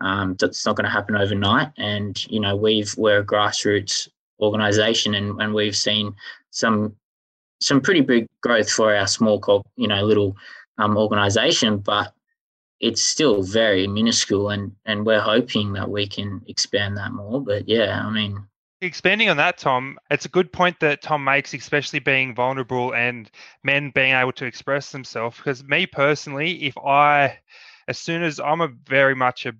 Um, 0.00 0.36
that's 0.38 0.64
not 0.64 0.76
going 0.76 0.84
to 0.84 0.90
happen 0.90 1.16
overnight. 1.16 1.72
And 1.76 2.24
you 2.30 2.40
know, 2.40 2.56
we've 2.56 2.94
we're 2.96 3.20
a 3.20 3.24
grassroots 3.24 4.08
organization, 4.40 5.14
and 5.14 5.40
and 5.40 5.54
we've 5.54 5.76
seen 5.76 6.14
some 6.50 6.96
some 7.60 7.80
pretty 7.80 8.00
big 8.00 8.26
growth 8.42 8.70
for 8.70 8.94
our 8.94 9.06
small, 9.06 9.64
you 9.76 9.86
know, 9.88 10.02
little 10.02 10.36
um, 10.78 10.96
organization, 10.96 11.78
but 11.78 12.14
it's 12.80 13.02
still 13.02 13.42
very 13.42 13.86
minuscule, 13.86 14.50
and 14.50 14.72
and 14.86 15.04
we're 15.04 15.20
hoping 15.20 15.72
that 15.74 15.90
we 15.90 16.06
can 16.06 16.42
expand 16.48 16.96
that 16.96 17.12
more. 17.12 17.40
But 17.42 17.68
yeah, 17.68 18.02
I 18.04 18.10
mean, 18.10 18.42
expanding 18.80 19.28
on 19.28 19.36
that, 19.38 19.58
Tom, 19.58 19.98
it's 20.10 20.24
a 20.24 20.30
good 20.30 20.52
point 20.52 20.80
that 20.80 21.02
Tom 21.02 21.24
makes, 21.24 21.54
especially 21.54 21.98
being 21.98 22.34
vulnerable 22.34 22.94
and 22.94 23.30
men 23.62 23.90
being 23.94 24.14
able 24.14 24.32
to 24.32 24.46
express 24.46 24.90
themselves. 24.92 25.36
Because 25.36 25.64
me 25.64 25.86
personally, 25.86 26.64
if 26.64 26.76
I, 26.78 27.38
as 27.88 27.98
soon 27.98 28.22
as 28.22 28.40
I'm 28.40 28.60
a 28.60 28.68
very 28.86 29.14
much 29.14 29.46
a 29.46 29.54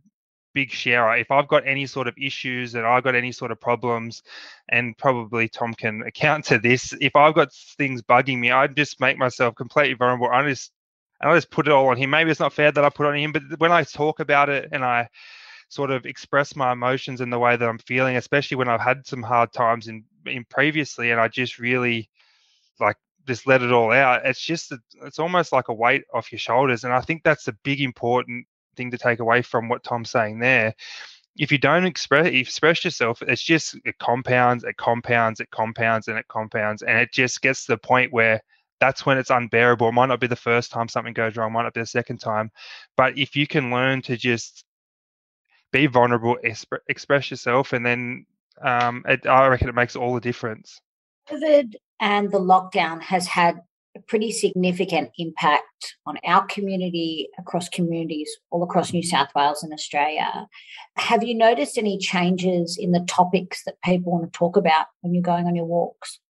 big 0.54 0.70
sharer, 0.70 1.16
if 1.16 1.30
I've 1.30 1.48
got 1.48 1.66
any 1.66 1.86
sort 1.86 2.08
of 2.08 2.14
issues 2.18 2.74
and 2.74 2.86
I've 2.86 3.04
got 3.04 3.14
any 3.14 3.32
sort 3.32 3.50
of 3.50 3.60
problems, 3.60 4.22
and 4.68 4.96
probably 4.96 5.48
Tom 5.48 5.74
can 5.74 6.02
account 6.06 6.46
to 6.46 6.58
this, 6.58 6.94
if 7.00 7.14
I've 7.16 7.34
got 7.34 7.52
things 7.52 8.02
bugging 8.02 8.38
me, 8.38 8.50
I 8.50 8.66
just 8.66 9.00
make 9.00 9.18
myself 9.18 9.54
completely 9.54 9.94
vulnerable. 9.94 10.28
I 10.32 10.48
just 10.48 10.72
and 11.20 11.30
I 11.30 11.36
just 11.36 11.50
put 11.50 11.66
it 11.66 11.72
all 11.72 11.88
on 11.88 11.98
him. 11.98 12.10
Maybe 12.10 12.30
it's 12.30 12.40
not 12.40 12.54
fair 12.54 12.72
that 12.72 12.84
I 12.84 12.88
put 12.88 13.06
on 13.06 13.14
him, 13.14 13.32
but 13.32 13.42
when 13.58 13.72
I 13.72 13.84
talk 13.84 14.20
about 14.20 14.48
it 14.48 14.70
and 14.72 14.82
I 14.82 15.08
sort 15.70 15.92
of 15.92 16.04
express 16.04 16.56
my 16.56 16.72
emotions 16.72 17.20
in 17.20 17.30
the 17.30 17.38
way 17.38 17.56
that 17.56 17.68
I'm 17.68 17.78
feeling, 17.78 18.16
especially 18.16 18.56
when 18.56 18.68
I've 18.68 18.80
had 18.80 19.06
some 19.06 19.22
hard 19.22 19.52
times 19.52 19.88
in 19.88 20.04
in 20.26 20.44
previously, 20.44 21.12
and 21.12 21.20
I 21.20 21.28
just 21.28 21.58
really 21.58 22.10
like 22.80 22.96
just 23.26 23.46
let 23.46 23.62
it 23.62 23.72
all 23.72 23.92
out. 23.92 24.26
It's 24.26 24.40
just 24.40 24.72
it's 25.04 25.20
almost 25.20 25.52
like 25.52 25.68
a 25.68 25.74
weight 25.74 26.02
off 26.12 26.32
your 26.32 26.40
shoulders, 26.40 26.84
and 26.84 26.92
I 26.92 27.00
think 27.00 27.22
that's 27.22 27.48
a 27.48 27.56
big 27.62 27.80
important 27.80 28.46
thing 28.76 28.90
to 28.90 28.98
take 28.98 29.20
away 29.20 29.42
from 29.42 29.68
what 29.68 29.84
Tom's 29.84 30.10
saying 30.10 30.40
there. 30.40 30.74
If 31.36 31.52
you 31.52 31.58
don't 31.58 31.86
express 31.86 32.26
express 32.26 32.84
yourself, 32.84 33.22
it's 33.22 33.42
just 33.42 33.78
it 33.84 33.96
compounds, 33.98 34.64
it 34.64 34.76
compounds, 34.76 35.38
it 35.38 35.50
compounds, 35.50 36.08
and 36.08 36.18
it 36.18 36.26
compounds, 36.28 36.82
and 36.82 36.98
it 36.98 37.12
just 37.12 37.40
gets 37.42 37.66
to 37.66 37.72
the 37.72 37.78
point 37.78 38.12
where 38.12 38.42
that's 38.80 39.06
when 39.06 39.18
it's 39.18 39.30
unbearable. 39.30 39.88
It 39.88 39.92
might 39.92 40.06
not 40.06 40.20
be 40.20 40.26
the 40.26 40.34
first 40.34 40.72
time 40.72 40.88
something 40.88 41.12
goes 41.12 41.36
wrong, 41.36 41.52
might 41.52 41.62
not 41.62 41.74
be 41.74 41.80
the 41.80 41.86
second 41.86 42.18
time. 42.18 42.50
But 42.96 43.16
if 43.16 43.36
you 43.36 43.46
can 43.46 43.70
learn 43.70 44.02
to 44.02 44.16
just 44.16 44.64
be 45.72 45.86
vulnerable, 45.86 46.36
exp- 46.44 46.78
express 46.88 47.30
yourself, 47.30 47.72
and 47.72 47.84
then 47.84 48.26
um, 48.62 49.04
it, 49.08 49.26
I 49.26 49.46
reckon 49.48 49.68
it 49.68 49.74
makes 49.74 49.96
all 49.96 50.14
the 50.14 50.20
difference. 50.20 50.80
COVID 51.28 51.74
and 52.00 52.30
the 52.30 52.40
lockdown 52.40 53.00
has 53.02 53.26
had 53.26 53.60
a 53.96 54.00
pretty 54.00 54.30
significant 54.30 55.10
impact 55.18 55.96
on 56.06 56.16
our 56.24 56.46
community, 56.46 57.28
across 57.38 57.68
communities 57.68 58.30
all 58.50 58.62
across 58.62 58.92
New 58.92 59.02
South 59.02 59.28
Wales 59.34 59.62
and 59.62 59.72
Australia. 59.72 60.46
Have 60.96 61.24
you 61.24 61.34
noticed 61.34 61.76
any 61.76 61.98
changes 61.98 62.78
in 62.80 62.92
the 62.92 63.04
topics 63.08 63.62
that 63.64 63.82
people 63.84 64.12
want 64.12 64.32
to 64.32 64.38
talk 64.38 64.56
about 64.56 64.86
when 65.00 65.12
you're 65.12 65.22
going 65.22 65.46
on 65.46 65.56
your 65.56 65.64
walks? 65.64 66.20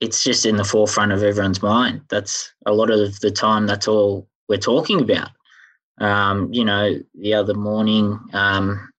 It's 0.00 0.22
just 0.22 0.44
in 0.44 0.56
the 0.56 0.64
forefront 0.64 1.12
of 1.12 1.22
everyone's 1.22 1.62
mind. 1.62 2.02
That's 2.10 2.52
a 2.66 2.72
lot 2.72 2.90
of 2.90 3.20
the 3.20 3.30
time, 3.30 3.66
that's 3.66 3.88
all 3.88 4.28
we're 4.48 4.58
talking 4.58 5.00
about. 5.00 5.30
Um, 5.98 6.52
you 6.52 6.64
know, 6.64 6.98
the 7.14 7.34
other 7.34 7.54
morning, 7.54 8.18
um, 8.32 8.90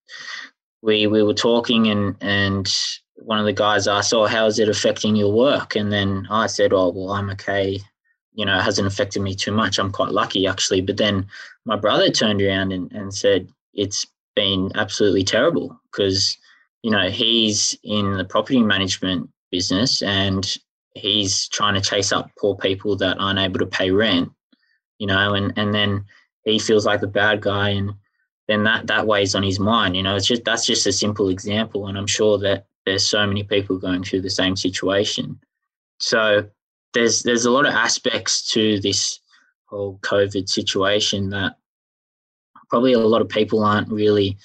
we 0.82 1.08
we 1.08 1.24
were 1.24 1.34
talking 1.34 1.88
and 1.88 2.16
and 2.22 2.74
one 3.16 3.40
of 3.40 3.46
the 3.46 3.54
guys 3.54 3.88
asked, 3.88 4.14
"Oh, 4.14 4.26
how 4.26 4.46
is 4.46 4.60
it 4.60 4.70
affecting 4.70 5.16
your 5.16 5.32
work?" 5.32 5.76
And 5.76 5.92
then 5.92 6.28
I 6.30 6.48
said, 6.48 6.74
"Oh, 6.74 6.90
well, 6.90 7.12
I'm 7.12 7.30
okay 7.32 7.80
you 8.36 8.46
know, 8.46 8.58
it 8.58 8.64
hasn't 8.64 8.88
affected 8.88 9.22
me 9.22 9.36
too 9.36 9.52
much. 9.52 9.78
I'm 9.78 9.92
quite 9.92 10.12
lucky 10.12 10.48
actually. 10.48 10.82
But 10.82 10.98
then 10.98 11.28
my 11.66 11.76
brother 11.76 12.10
turned 12.10 12.42
around 12.42 12.72
and, 12.72 12.92
and 12.92 13.14
said, 13.14 13.48
it's 13.74 14.06
been 14.36 14.72
absolutely 14.76 15.24
terrible 15.24 15.80
because, 15.92 16.38
you 16.82 16.92
know, 16.92 17.10
he's 17.10 17.78
in 17.84 18.18
the 18.18 18.26
property 18.26 18.62
management 18.62 19.30
business 19.52 20.02
and 20.02 20.58
he's 20.96 21.48
trying 21.50 21.76
to 21.76 21.82
chase 21.82 22.12
up 22.12 22.32
poor 22.40 22.56
people 22.56 22.96
that 22.98 23.18
aren't 23.20 23.40
able 23.40 23.60
to 23.60 23.66
pay 23.66 23.92
rent, 23.92 24.32
you 24.98 25.08
know, 25.08 25.34
and, 25.34 25.54
and 25.56 25.74
then 25.74 26.06
he 26.44 26.60
feels 26.60 26.86
like 26.86 27.02
the 27.02 27.08
bad 27.08 27.42
guy 27.42 27.70
and 27.70 27.94
then 28.48 28.64
that, 28.66 28.88
that 28.88 29.08
weighs 29.08 29.36
on 29.36 29.44
his 29.44 29.60
mind, 29.60 29.96
you 29.96 30.04
know, 30.04 30.16
it's 30.16 30.28
just, 30.28 30.44
that's 30.44 30.66
just 30.66 30.86
a 30.86 30.92
simple 30.92 31.30
example. 31.30 31.88
And 31.88 31.98
I'm 31.98 32.08
sure 32.08 32.38
that 32.40 32.68
there's 32.86 33.08
so 33.08 33.26
many 33.26 33.44
people 33.44 33.78
going 33.78 34.04
through 34.04 34.22
the 34.22 34.30
same 34.30 34.56
situation. 34.56 35.40
So 36.00 36.50
there's 36.94 37.24
there's 37.24 37.46
a 37.46 37.52
lot 37.52 37.66
of 37.66 37.74
aspects 37.74 38.52
to 38.52 38.80
this 38.80 39.20
whole 39.66 40.00
COVID 40.02 40.48
situation 40.48 41.30
that 41.32 41.58
probably 42.70 42.94
a 42.94 43.00
lot 43.00 43.22
of 43.22 43.30
people 43.30 43.64
aren't 43.64 43.92
really 43.92 44.38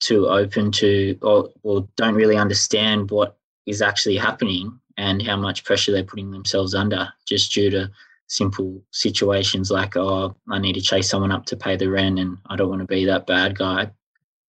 too 0.00 0.28
open 0.28 0.70
to 0.70 1.18
or, 1.22 1.50
or 1.62 1.88
don't 1.96 2.14
really 2.14 2.36
understand 2.36 3.10
what 3.10 3.38
is 3.66 3.82
actually 3.82 4.16
happening 4.16 4.78
and 4.96 5.22
how 5.22 5.36
much 5.36 5.64
pressure 5.64 5.92
they're 5.92 6.04
putting 6.04 6.30
themselves 6.30 6.74
under 6.74 7.08
just 7.26 7.52
due 7.52 7.70
to 7.70 7.90
simple 8.28 8.82
situations 8.90 9.70
like 9.70 9.96
oh 9.96 10.34
i 10.50 10.58
need 10.58 10.72
to 10.72 10.80
chase 10.80 11.08
someone 11.08 11.30
up 11.30 11.46
to 11.46 11.56
pay 11.56 11.76
the 11.76 11.88
rent 11.88 12.18
and 12.18 12.38
i 12.48 12.56
don't 12.56 12.68
want 12.68 12.80
to 12.80 12.86
be 12.86 13.04
that 13.04 13.26
bad 13.26 13.56
guy 13.56 13.88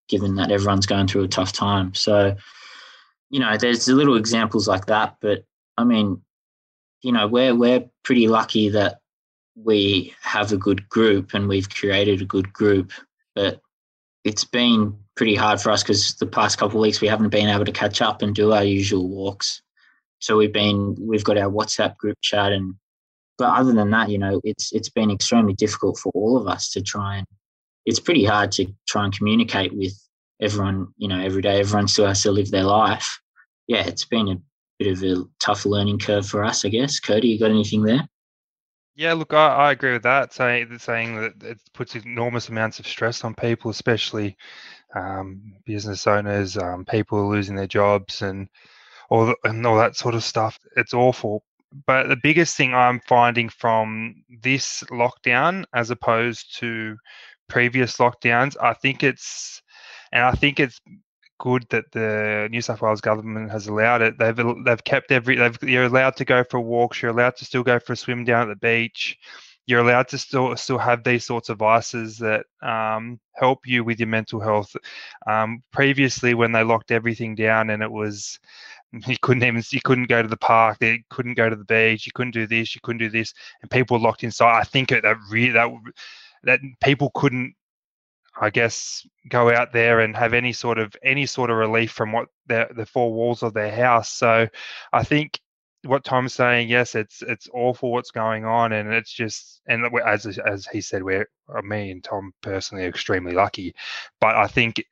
given 0.10 0.36
that 0.36 0.52
everyone's 0.52 0.86
going 0.86 1.06
through 1.06 1.24
a 1.24 1.28
tough 1.28 1.52
time 1.52 1.94
so 1.94 2.36
you 3.30 3.40
know 3.40 3.56
there's 3.58 3.88
little 3.88 4.18
examples 4.18 4.68
like 4.68 4.88
that 4.88 5.16
but 5.22 5.44
i 5.78 5.84
mean 5.84 6.20
you 7.02 7.12
know, 7.12 7.28
we're 7.28 7.56
we're 7.56 7.86
pretty 8.04 8.28
lucky 8.28 8.70
that 8.70 9.00
we 9.56 10.14
have 10.22 10.52
a 10.52 10.58
good 10.58 10.88
group 10.90 11.34
and 11.34 11.48
we've 11.48 11.70
created 11.70 12.22
a 12.22 12.26
good 12.26 12.52
group. 12.54 12.92
But 13.36 13.62
it's 14.24 14.44
been 14.44 14.98
pretty 15.16 15.36
hard 15.36 15.62
for 15.62 15.72
us 15.72 15.84
because 15.84 16.16
the 16.16 16.28
past 16.28 16.58
couple 16.58 16.80
of 16.80 16.82
weeks 16.82 17.02
we 17.02 17.08
haven't 17.08 17.30
been 17.30 17.50
able 17.50 17.66
to 17.66 17.72
catch 17.72 18.02
up 18.02 18.22
and 18.22 18.36
do 18.36 18.52
our 18.52 18.64
usual 18.64 19.08
walks. 19.08 19.62
So 20.20 20.38
we've 20.38 20.54
been 20.54 20.96
we've 21.00 21.24
got 21.24 21.38
our 21.38 21.50
WhatsApp 21.50 21.98
group 21.98 22.18
chat 22.22 22.52
and 22.52 22.76
but 23.38 23.53
other 23.53 23.74
than 23.74 23.91
that, 23.91 24.10
you 24.10 24.17
know, 24.17 24.41
it's 24.44 24.74
it's 24.74 24.89
been 24.89 25.12
extremely 25.12 25.53
difficult 25.53 25.98
for 25.98 26.12
all 26.13 26.38
of 26.38 26.48
us 26.48 26.70
to 26.72 26.82
try 26.82 27.17
and 27.17 27.27
it's 27.86 28.00
pretty 28.00 28.25
hard 28.25 28.51
to 28.51 28.67
try 28.88 29.06
and 29.06 29.17
communicate 29.17 29.74
with 29.75 29.94
everyone, 30.41 30.88
you 30.98 31.08
know, 31.08 31.20
every 31.20 31.41
day. 31.41 31.60
Everyone 31.60 31.88
still 31.88 32.08
has 32.08 32.22
to 32.24 32.32
live 32.32 32.51
their 32.51 32.63
life. 32.63 33.20
Yeah, 33.67 33.86
it's 33.86 34.06
been 34.06 34.27
a 34.27 34.38
bit 34.77 34.91
of 34.91 35.03
a 35.03 35.24
tough 35.39 35.65
learning 35.65 36.00
curve 36.00 36.27
for 36.27 36.44
us, 36.44 36.65
I 36.65 36.70
guess. 36.70 37.00
Cody, 37.00 37.29
you 37.29 37.39
got 37.39 37.50
anything 37.50 37.84
there? 37.84 38.08
Yeah, 38.96 39.13
look, 39.13 39.34
I, 39.34 39.48
I 39.48 39.72
agree 39.72 39.94
with 39.94 40.03
that. 40.03 40.34
Saying 40.34 40.77
saying 40.79 41.22
that 41.22 41.44
it 41.44 41.60
puts 41.74 41.96
enormous 41.96 42.50
amounts 42.50 42.79
of 42.79 42.88
stress 42.88 43.24
on 43.24 43.36
people, 43.36 43.72
especially 43.72 44.36
um, 44.96 45.53
business 45.65 46.08
owners, 46.08 46.58
um, 46.58 46.84
people 46.84 47.29
losing 47.29 47.56
their 47.56 47.67
jobs, 47.67 48.22
and 48.22 48.50
all 49.10 49.27
the, 49.27 49.36
and 49.44 49.65
all 49.65 49.77
that 49.77 49.96
sort 49.96 50.15
of 50.15 50.24
stuff. 50.24 50.60
It's 50.75 50.94
awful. 50.94 51.44
But 51.86 52.08
the 52.08 52.18
biggest 52.22 52.56
thing 52.56 52.74
I'm 52.74 53.02
finding 53.02 53.50
from 53.50 54.24
this 54.42 54.84
lockdown, 54.90 55.66
as 55.74 55.90
opposed 55.90 56.58
to 56.60 56.98
previous 57.50 57.98
lockdowns, 57.98 58.56
I 58.62 58.74
think 58.74 59.04
it's 59.04 59.62
and 60.12 60.24
I 60.24 60.32
think 60.32 60.60
it's 60.60 60.80
good 61.40 61.66
that 61.70 61.86
the 61.92 62.48
New 62.52 62.62
South 62.62 62.82
Wales 62.82 63.02
government 63.02 63.52
has 63.52 63.68
allowed 63.68 64.02
it. 64.02 64.18
They've 64.18 64.36
they've 64.66 64.84
kept 64.84 65.12
every 65.12 65.36
they've, 65.36 65.58
you're 65.64 65.86
allowed 65.86 66.16
to 66.18 66.26
go 66.26 66.44
for 66.44 66.60
walks. 66.60 67.02
You're 67.02 67.12
allowed 67.12 67.36
to 67.38 67.46
still 67.46 67.64
go 67.64 67.80
for 67.80 67.94
a 67.94 67.98
swim 67.98 68.24
down 68.24 68.44
at 68.44 68.48
the 68.50 68.68
beach. 68.68 69.18
You're 69.66 69.82
allowed 69.82 70.08
to 70.10 70.18
still 70.18 70.56
still 70.56 70.78
have 70.78 71.04
these 71.04 71.26
sorts 71.26 71.50
of 71.50 71.58
vices 71.60 72.18
that 72.20 72.46
um, 72.62 73.20
help 73.36 73.68
you 73.68 73.84
with 73.84 74.00
your 74.00 74.08
mental 74.08 74.40
health. 74.40 74.74
Um, 75.28 75.62
previously, 75.72 76.34
when 76.34 76.54
they 76.54 76.64
locked 76.64 76.92
everything 76.92 77.36
down 77.36 77.70
and 77.70 77.84
it 77.84 77.92
was 77.92 78.40
you 79.06 79.18
couldn't 79.22 79.44
even 79.44 79.63
you 79.72 79.82
couldn't 79.84 80.10
go 80.10 80.22
to 80.22 80.27
the 80.27 80.38
park, 80.38 80.77
you 80.82 81.00
couldn't 81.10 81.36
go 81.36 81.50
to 81.50 81.56
the 81.56 81.66
beach, 81.66 82.06
you 82.06 82.12
couldn't 82.13 82.34
do 82.34 82.48
this, 82.48 82.75
you 82.75 82.82
couldn't 82.82 83.00
do 83.00 83.10
this, 83.10 83.34
and 83.62 83.72
people 83.72 83.98
were 83.98 84.04
locked 84.04 84.24
inside. 84.24 84.60
I 84.60 84.63
think 84.63 84.89
that 84.89 85.04
really 85.30 85.51
that 85.51 85.70
that 86.44 86.60
people 86.82 87.12
couldn't 87.13 87.54
I 88.39 88.50
guess, 88.50 89.06
go 89.30 89.51
out 89.51 89.74
there 89.74 90.00
and 90.01 90.16
have 90.16 90.34
any 90.34 90.54
sort 90.54 90.77
of 90.77 90.96
any 91.04 91.25
sort 91.25 91.50
of 91.50 91.58
relief 91.58 91.92
from 91.92 92.12
what 92.12 92.27
the 92.48 92.68
the 92.75 92.86
four 92.86 93.12
walls 93.12 93.44
of 93.44 93.54
their 93.54 93.72
house. 93.72 94.10
So, 94.10 94.48
I 94.94 95.04
think 95.04 95.39
what 95.84 96.04
Tom's 96.04 96.34
saying, 96.34 96.70
yes, 96.70 96.96
it's 96.96 97.22
it's 97.22 97.50
awful 97.54 97.92
what's 97.92 98.12
going 98.12 98.46
on, 98.46 98.74
and 98.74 98.94
it's 98.94 99.12
just 99.12 99.62
and 99.68 99.86
as 100.06 100.25
as 100.39 100.68
he 100.68 100.82
said, 100.82 101.04
we're 101.04 101.27
uh, 101.54 101.62
me 101.62 101.92
and 101.92 102.04
Tom 102.04 102.34
personally 102.42 102.86
are 102.86 102.89
extremely 102.89 103.34
lucky, 103.34 103.74
but 104.22 104.36
I 104.36 104.48
think 104.48 104.84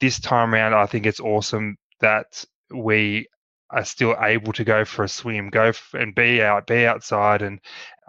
this 0.00 0.20
time 0.20 0.54
around, 0.54 0.74
I 0.74 0.86
think 0.86 1.06
it's 1.06 1.20
awesome 1.20 1.76
that 2.00 2.44
we 2.70 3.26
are 3.70 3.84
still 3.84 4.16
able 4.20 4.52
to 4.52 4.64
go 4.64 4.84
for 4.84 5.04
a 5.04 5.08
swim, 5.08 5.50
go 5.50 5.72
and 5.92 6.14
be 6.14 6.42
out, 6.42 6.66
be 6.66 6.86
outside. 6.86 7.42
And 7.42 7.60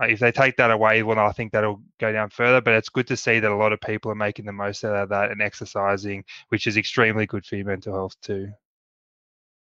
uh, 0.02 0.06
if 0.06 0.20
they 0.20 0.32
take 0.32 0.58
that 0.58 0.72
away, 0.72 1.04
well, 1.04 1.20
I 1.20 1.32
think 1.32 1.52
that'll 1.52 1.82
go 2.00 2.12
down 2.12 2.30
further. 2.30 2.62
But 2.62 2.76
it's 2.76 2.90
good 2.90 3.08
to 3.08 3.18
see 3.18 3.40
that 3.40 3.52
a 3.52 3.56
lot 3.56 3.74
of 3.74 3.82
people 3.82 4.12
are 4.12 4.16
making 4.16 4.46
the 4.46 4.52
most 4.52 4.84
out 4.84 4.96
of 4.96 5.10
that 5.10 5.32
and 5.32 5.42
exercising, 5.42 6.24
which 6.50 6.68
is 6.68 6.78
extremely 6.78 7.26
good 7.26 7.46
for 7.46 7.56
your 7.56 7.66
mental 7.66 7.94
health 7.94 8.16
too. 8.22 8.52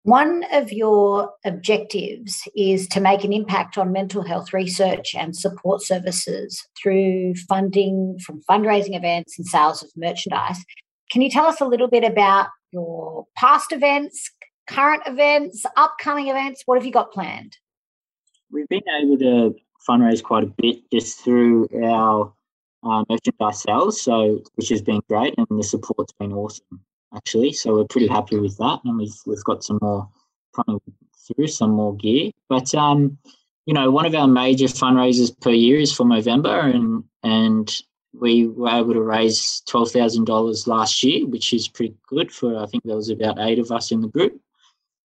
One 0.03 0.45
of 0.53 0.71
your 0.71 1.33
objectives 1.43 2.47
is 2.55 2.87
to 2.89 3.01
make 3.01 3.25
an 3.25 3.33
impact 3.33 3.77
on 3.77 3.91
mental 3.91 4.23
health 4.23 4.53
research 4.53 5.13
and 5.13 5.35
support 5.35 5.81
services 5.81 6.65
through 6.81 7.33
funding 7.49 8.17
from 8.25 8.41
fundraising 8.49 8.95
events 8.95 9.37
and 9.37 9.45
sales 9.45 9.83
of 9.83 9.89
merchandise. 9.97 10.63
Can 11.11 11.21
you 11.21 11.29
tell 11.29 11.45
us 11.45 11.59
a 11.59 11.65
little 11.65 11.89
bit 11.89 12.05
about 12.05 12.47
your 12.71 13.25
past 13.35 13.73
events, 13.73 14.31
current 14.67 15.03
events, 15.05 15.65
upcoming 15.75 16.27
events? 16.27 16.63
What 16.65 16.77
have 16.77 16.85
you 16.85 16.91
got 16.91 17.11
planned? 17.11 17.57
We've 18.51 18.67
been 18.67 18.81
able 19.01 19.17
to 19.19 19.55
fundraise 19.87 20.23
quite 20.23 20.43
a 20.43 20.53
bit 20.61 20.89
just 20.91 21.19
through 21.23 21.67
our 21.83 22.33
uh, 22.83 23.03
merchandise 23.09 23.61
sales, 23.61 24.01
so 24.01 24.41
which 24.55 24.69
has 24.69 24.81
been 24.81 25.01
great, 25.09 25.33
and 25.37 25.47
the 25.49 25.63
support's 25.63 26.13
been 26.13 26.33
awesome 26.33 26.81
actually. 27.15 27.53
So 27.53 27.75
we're 27.75 27.85
pretty 27.85 28.07
happy 28.07 28.37
with 28.37 28.57
that, 28.57 28.79
and 28.85 28.97
we've 28.97 29.15
we've 29.25 29.43
got 29.43 29.63
some 29.63 29.79
more 29.81 30.09
coming 30.55 30.79
through, 31.27 31.47
some 31.47 31.71
more 31.71 31.95
gear. 31.95 32.31
But 32.49 32.73
um, 32.75 33.17
you 33.65 33.73
know, 33.73 33.91
one 33.91 34.05
of 34.05 34.15
our 34.15 34.27
major 34.27 34.67
fundraisers 34.67 35.37
per 35.41 35.51
year 35.51 35.79
is 35.79 35.93
for 35.93 36.05
November, 36.05 36.59
and 36.59 37.03
and 37.23 37.75
we 38.13 38.47
were 38.47 38.69
able 38.69 38.93
to 38.93 39.01
raise 39.01 39.61
twelve 39.67 39.91
thousand 39.91 40.25
dollars 40.25 40.67
last 40.67 41.03
year, 41.03 41.25
which 41.25 41.53
is 41.53 41.67
pretty 41.67 41.95
good 42.07 42.31
for 42.31 42.57
I 42.57 42.65
think 42.67 42.83
there 42.83 42.95
was 42.95 43.09
about 43.09 43.39
eight 43.39 43.59
of 43.59 43.71
us 43.71 43.91
in 43.91 44.01
the 44.01 44.07
group. 44.07 44.39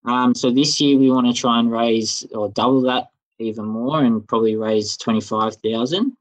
Um, 0.05 0.33
so 0.33 0.51
this 0.51 0.81
year 0.81 0.97
we 0.97 1.11
want 1.11 1.27
to 1.27 1.33
try 1.33 1.59
and 1.59 1.71
raise 1.71 2.25
or 2.33 2.49
double 2.49 2.81
that 2.83 3.09
even 3.39 3.65
more 3.65 4.03
and 4.03 4.27
probably 4.27 4.55
raise 4.55 4.97
25,000. 4.97 6.15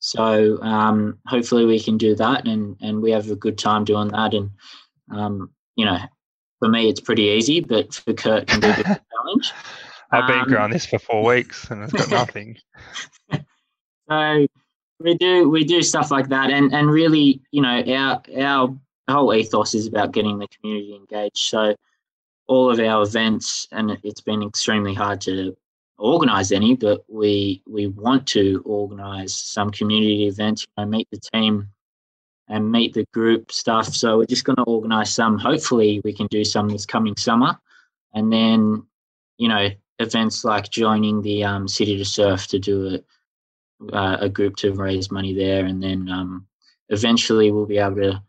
So 0.00 0.60
um, 0.62 1.18
hopefully 1.26 1.64
we 1.64 1.78
can 1.78 1.96
do 1.96 2.14
that 2.16 2.46
and, 2.46 2.76
and 2.80 3.02
we 3.02 3.10
have 3.12 3.30
a 3.30 3.36
good 3.36 3.58
time 3.58 3.84
doing 3.84 4.08
that. 4.08 4.34
And, 4.34 4.50
um, 5.10 5.50
you 5.76 5.84
know, 5.84 5.98
for 6.58 6.68
me, 6.68 6.88
it's 6.88 7.00
pretty 7.00 7.24
easy, 7.24 7.60
but 7.60 7.94
for 7.94 8.12
Kurt, 8.12 8.46
can 8.46 8.60
be 8.60 8.68
a 8.68 8.74
challenge. 8.84 9.52
I've 10.10 10.26
been 10.26 10.40
um, 10.40 10.48
growing 10.48 10.70
this 10.72 10.86
for 10.86 10.98
four 10.98 11.24
weeks 11.24 11.70
and 11.70 11.84
it's 11.84 11.92
got 11.92 12.10
nothing. 12.10 12.58
so 14.10 14.46
we 15.00 15.16
do 15.16 15.48
we 15.48 15.64
do 15.64 15.82
stuff 15.82 16.10
like 16.10 16.28
that, 16.28 16.50
and 16.50 16.72
and 16.72 16.88
really, 16.88 17.40
you 17.50 17.60
know, 17.60 17.82
our 17.82 18.22
our 18.38 18.76
whole 19.08 19.34
ethos 19.34 19.74
is 19.74 19.86
about 19.86 20.12
getting 20.12 20.38
the 20.38 20.48
community 20.48 20.94
engaged. 20.94 21.38
So 21.38 21.74
all 22.46 22.70
of 22.70 22.78
our 22.80 23.02
events, 23.02 23.66
and 23.72 23.98
it's 24.02 24.20
been 24.20 24.42
extremely 24.42 24.94
hard 24.94 25.20
to 25.22 25.56
organise 25.98 26.52
any, 26.52 26.74
but 26.74 27.04
we 27.08 27.62
we 27.66 27.86
want 27.86 28.26
to 28.28 28.62
organise 28.64 29.34
some 29.34 29.70
community 29.70 30.26
events. 30.26 30.66
You 30.76 30.84
know, 30.84 30.90
meet 30.90 31.08
the 31.10 31.20
team 31.32 31.68
and 32.48 32.70
meet 32.70 32.94
the 32.94 33.06
group 33.12 33.52
stuff. 33.52 33.94
So 33.94 34.18
we're 34.18 34.26
just 34.26 34.44
going 34.44 34.56
to 34.56 34.64
organise 34.64 35.14
some. 35.14 35.38
Hopefully, 35.38 36.00
we 36.04 36.12
can 36.12 36.26
do 36.26 36.44
some 36.44 36.68
this 36.68 36.86
coming 36.86 37.16
summer, 37.16 37.58
and 38.14 38.32
then 38.32 38.84
you 39.38 39.48
know 39.48 39.68
events 39.98 40.44
like 40.44 40.70
joining 40.70 41.22
the 41.22 41.44
um, 41.44 41.68
City 41.68 41.96
to 41.96 42.04
Surf 42.04 42.48
to 42.48 42.58
do 42.58 42.94
a 42.94 43.96
uh, 43.96 44.16
a 44.20 44.28
group 44.28 44.56
to 44.56 44.72
raise 44.72 45.10
money 45.10 45.34
there, 45.34 45.64
and 45.64 45.82
then 45.82 46.08
um, 46.08 46.46
eventually 46.88 47.50
we'll 47.50 47.66
be 47.66 47.78
able 47.78 47.96
to 47.96 48.22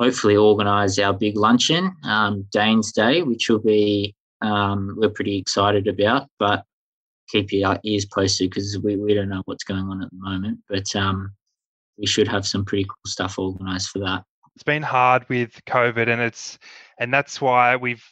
hopefully 0.00 0.34
organise 0.34 0.98
our 0.98 1.12
big 1.12 1.36
luncheon, 1.36 1.94
um, 2.04 2.46
Dane's 2.50 2.90
Day, 2.90 3.22
which 3.22 3.50
will 3.50 3.58
be 3.58 4.14
um, 4.40 4.94
we're 4.96 5.10
pretty 5.10 5.36
excited 5.36 5.86
about. 5.86 6.26
But 6.38 6.64
keep 7.28 7.52
your 7.52 7.78
ears 7.84 8.06
posted 8.06 8.50
because 8.50 8.78
we, 8.78 8.96
we 8.96 9.14
don't 9.14 9.28
know 9.28 9.42
what's 9.44 9.62
going 9.62 9.84
on 9.84 10.02
at 10.02 10.10
the 10.10 10.16
moment. 10.16 10.58
But 10.68 10.96
um, 10.96 11.32
we 11.98 12.06
should 12.06 12.26
have 12.28 12.46
some 12.46 12.64
pretty 12.64 12.84
cool 12.84 12.96
stuff 13.06 13.38
organised 13.38 13.90
for 13.90 13.98
that. 13.98 14.24
It's 14.54 14.64
been 14.64 14.82
hard 14.82 15.28
with 15.28 15.62
COVID, 15.66 16.08
and 16.08 16.20
it's 16.20 16.58
and 16.98 17.12
that's 17.12 17.40
why 17.40 17.76
we've 17.76 18.04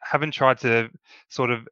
haven't 0.00 0.32
tried 0.32 0.58
to 0.58 0.90
sort 1.28 1.50
of 1.50 1.68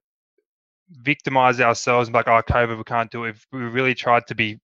victimize 0.90 1.60
ourselves 1.60 2.08
and 2.08 2.12
be 2.12 2.18
like, 2.18 2.28
oh, 2.28 2.42
COVID, 2.42 2.76
we 2.76 2.84
can't 2.84 3.10
do 3.10 3.24
it. 3.24 3.36
We 3.52 3.60
really 3.60 3.94
tried 3.94 4.26
to 4.28 4.34
be 4.34 4.58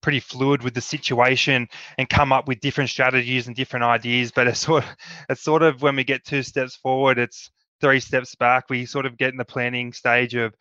pretty 0.00 0.20
fluid 0.20 0.62
with 0.62 0.74
the 0.74 0.80
situation 0.80 1.66
and 1.98 2.08
come 2.08 2.32
up 2.32 2.46
with 2.46 2.60
different 2.60 2.90
strategies 2.90 3.46
and 3.46 3.56
different 3.56 3.84
ideas. 3.84 4.32
But 4.32 4.46
it's 4.46 4.60
sort 4.66 4.84
of, 4.84 4.90
it's 5.28 5.42
sort 5.42 5.62
of 5.62 5.82
when 5.82 5.96
we 5.96 6.04
get 6.04 6.24
two 6.24 6.42
steps 6.42 6.76
forward, 6.76 7.18
it's 7.18 7.50
three 7.80 8.00
steps 8.00 8.34
back. 8.34 8.70
We 8.70 8.86
sort 8.86 9.06
of 9.06 9.16
get 9.16 9.32
in 9.32 9.38
the 9.38 9.44
planning 9.44 9.92
stage 9.92 10.34
of 10.34 10.54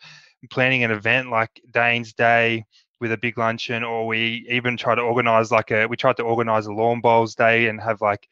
planning 0.50 0.84
an 0.84 0.92
event 0.92 1.30
like 1.30 1.62
Dane's 1.72 2.14
Day 2.14 2.66
with 3.00 3.12
a 3.12 3.18
big 3.18 3.38
luncheon, 3.38 3.84
or 3.84 4.08
we 4.08 4.46
even 4.50 4.78
try 4.78 4.96
to 4.96 5.02
organize 5.02 5.52
like 5.52 5.72
a 5.72 5.88
we 5.88 5.98
tried 5.98 6.18
to 6.18 6.24
organize 6.24 6.68
a 6.68 6.74
lawn 6.74 7.02
bowls 7.02 7.36
day 7.36 7.68
and 7.68 7.82
have 7.82 8.02
like 8.02 8.28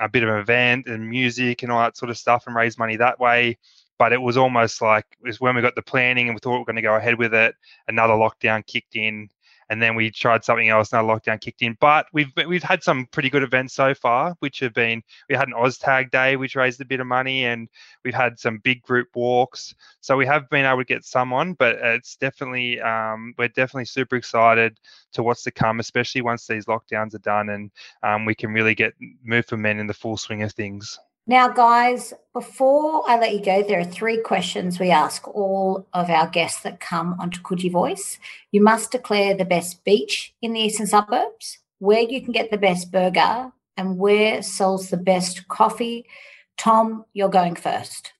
a 0.00 0.08
bit 0.08 0.22
of 0.22 0.28
an 0.28 0.38
event 0.38 0.86
and 0.86 1.08
music 1.08 1.62
and 1.62 1.72
all 1.72 1.80
that 1.80 1.96
sort 1.96 2.10
of 2.10 2.16
stuff 2.16 2.46
and 2.46 2.56
raise 2.56 2.78
money 2.78 2.96
that 2.96 3.18
way. 3.18 3.58
But 3.98 4.12
it 4.12 4.20
was 4.22 4.36
almost 4.36 4.80
like 4.80 5.06
it 5.22 5.26
was 5.26 5.40
when 5.40 5.56
we 5.56 5.62
got 5.62 5.74
the 5.74 5.82
planning 5.82 6.28
and 6.28 6.36
we 6.36 6.40
thought 6.40 6.52
we 6.52 6.58
were 6.58 6.64
going 6.64 6.76
to 6.76 6.82
go 6.82 6.94
ahead 6.94 7.18
with 7.18 7.34
it, 7.34 7.54
another 7.88 8.14
lockdown 8.14 8.66
kicked 8.66 8.96
in 8.96 9.28
and 9.70 9.82
then 9.82 9.94
we 9.94 10.10
tried 10.10 10.44
something 10.44 10.68
else. 10.68 10.92
Another 10.92 11.08
lockdown 11.08 11.40
kicked 11.40 11.62
in, 11.62 11.76
but 11.80 12.06
we've 12.12 12.32
we've 12.46 12.62
had 12.62 12.82
some 12.82 13.06
pretty 13.06 13.30
good 13.30 13.42
events 13.42 13.74
so 13.74 13.94
far, 13.94 14.34
which 14.40 14.60
have 14.60 14.72
been 14.74 15.02
we 15.28 15.34
had 15.34 15.48
an 15.48 15.54
OzTag 15.54 16.10
day, 16.10 16.36
which 16.36 16.56
raised 16.56 16.80
a 16.80 16.84
bit 16.84 17.00
of 17.00 17.06
money, 17.06 17.44
and 17.44 17.68
we've 18.04 18.14
had 18.14 18.38
some 18.38 18.58
big 18.58 18.82
group 18.82 19.08
walks. 19.14 19.74
So 20.00 20.16
we 20.16 20.26
have 20.26 20.48
been 20.50 20.64
able 20.64 20.78
to 20.78 20.84
get 20.84 21.04
some 21.04 21.32
on, 21.32 21.54
but 21.54 21.76
it's 21.76 22.16
definitely 22.16 22.80
um, 22.80 23.34
we're 23.38 23.48
definitely 23.48 23.86
super 23.86 24.16
excited 24.16 24.78
to 25.12 25.22
what's 25.22 25.42
to 25.42 25.50
come, 25.50 25.80
especially 25.80 26.22
once 26.22 26.46
these 26.46 26.66
lockdowns 26.66 27.14
are 27.14 27.18
done 27.18 27.50
and 27.50 27.70
um, 28.02 28.24
we 28.24 28.34
can 28.34 28.52
really 28.52 28.74
get 28.74 28.94
move 29.24 29.46
for 29.46 29.56
men 29.56 29.78
in 29.78 29.86
the 29.86 29.94
full 29.94 30.16
swing 30.16 30.42
of 30.42 30.52
things. 30.52 30.98
Now, 31.28 31.46
guys, 31.46 32.14
before 32.32 33.02
I 33.06 33.18
let 33.18 33.34
you 33.34 33.44
go, 33.44 33.62
there 33.62 33.78
are 33.78 33.84
three 33.84 34.16
questions 34.16 34.80
we 34.80 34.90
ask 34.90 35.28
all 35.28 35.86
of 35.92 36.08
our 36.08 36.26
guests 36.26 36.62
that 36.62 36.80
come 36.80 37.20
onto 37.20 37.42
Coogee 37.42 37.70
Voice. 37.70 38.18
You 38.50 38.62
must 38.62 38.92
declare 38.92 39.34
the 39.34 39.44
best 39.44 39.84
beach 39.84 40.32
in 40.40 40.54
the 40.54 40.60
eastern 40.60 40.86
suburbs, 40.86 41.58
where 41.80 42.00
you 42.00 42.22
can 42.22 42.32
get 42.32 42.50
the 42.50 42.56
best 42.56 42.90
burger, 42.90 43.52
and 43.76 43.98
where 43.98 44.40
sells 44.40 44.88
the 44.88 44.96
best 44.96 45.46
coffee. 45.48 46.06
Tom, 46.56 47.04
you're 47.12 47.28
going 47.28 47.56
first. 47.56 48.14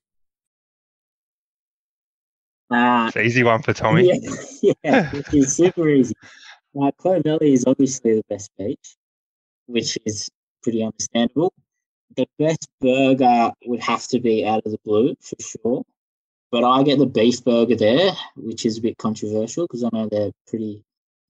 Uh, 2.70 3.06
it's 3.06 3.16
an 3.16 3.24
easy 3.24 3.42
one 3.42 3.62
for 3.62 3.72
Tommy. 3.72 4.06
Yeah, 4.06 4.72
yeah 4.84 5.10
it's 5.32 5.54
super 5.54 5.88
easy. 5.88 6.14
Uh, 6.78 6.90
Valley 7.02 7.54
is 7.54 7.64
obviously 7.66 8.16
the 8.16 8.24
best 8.28 8.50
beach, 8.58 8.96
which 9.64 9.96
is 10.04 10.28
pretty 10.62 10.84
understandable 10.84 11.54
the 12.16 12.26
best 12.38 12.68
burger 12.80 13.52
would 13.66 13.80
have 13.80 14.06
to 14.08 14.20
be 14.20 14.46
out 14.46 14.62
of 14.64 14.72
the 14.72 14.78
blue 14.84 15.14
for 15.20 15.36
sure. 15.40 15.84
But 16.50 16.64
I 16.64 16.82
get 16.82 16.98
the 16.98 17.06
beef 17.06 17.44
burger 17.44 17.76
there, 17.76 18.12
which 18.36 18.64
is 18.64 18.78
a 18.78 18.82
bit 18.82 18.96
controversial 18.98 19.66
because 19.66 19.84
I 19.84 19.90
know 19.92 20.08
they're 20.08 20.32
pretty 20.46 20.82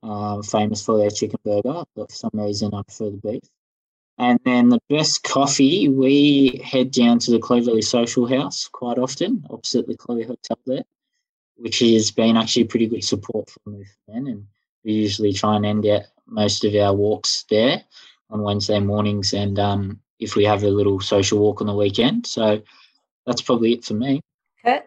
uh, 0.02 0.42
famous 0.42 0.84
for 0.84 0.96
their 0.96 1.10
chicken 1.10 1.40
burger, 1.44 1.82
but 1.96 2.10
for 2.10 2.16
some 2.16 2.30
reason 2.34 2.72
I 2.72 2.82
prefer 2.82 3.10
the 3.10 3.16
beef. 3.16 3.42
And 4.18 4.38
then 4.44 4.68
the 4.68 4.80
best 4.88 5.22
coffee, 5.22 5.88
we 5.88 6.60
head 6.64 6.90
down 6.90 7.20
to 7.20 7.30
the 7.30 7.38
Clovelly 7.38 7.82
Social 7.82 8.26
House 8.26 8.68
quite 8.68 8.98
often, 8.98 9.44
opposite 9.48 9.86
the 9.86 9.96
Chloe 9.96 10.24
Hotel 10.24 10.58
there, 10.66 10.84
which 11.56 11.78
has 11.78 12.10
been 12.10 12.36
actually 12.36 12.64
pretty 12.64 12.88
good 12.88 13.04
support 13.04 13.48
for 13.48 13.60
Move 13.70 13.86
Men. 14.08 14.26
And 14.26 14.46
we 14.84 14.92
usually 14.92 15.32
try 15.32 15.54
and 15.56 15.64
end 15.64 15.86
out 15.86 16.02
most 16.26 16.64
of 16.64 16.74
our 16.74 16.94
walks 16.94 17.44
there 17.48 17.82
on 18.30 18.42
Wednesday 18.42 18.80
mornings. 18.80 19.34
And 19.34 19.58
um, 19.58 20.00
if 20.18 20.36
we 20.36 20.44
have 20.44 20.62
a 20.62 20.68
little 20.68 21.00
social 21.00 21.38
walk 21.38 21.60
on 21.60 21.66
the 21.66 21.74
weekend. 21.74 22.26
So 22.26 22.62
that's 23.26 23.42
probably 23.42 23.74
it 23.74 23.84
for 23.84 23.94
me. 23.94 24.20
Okay. 24.64 24.82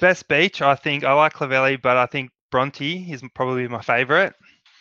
Best 0.00 0.28
beach, 0.28 0.62
I 0.62 0.74
think 0.74 1.04
I 1.04 1.12
like 1.14 1.32
Clovelly, 1.32 1.80
but 1.80 1.96
I 1.96 2.06
think 2.06 2.30
Bronte 2.50 3.10
is 3.10 3.22
probably 3.34 3.66
my 3.68 3.82
favourite. 3.82 4.32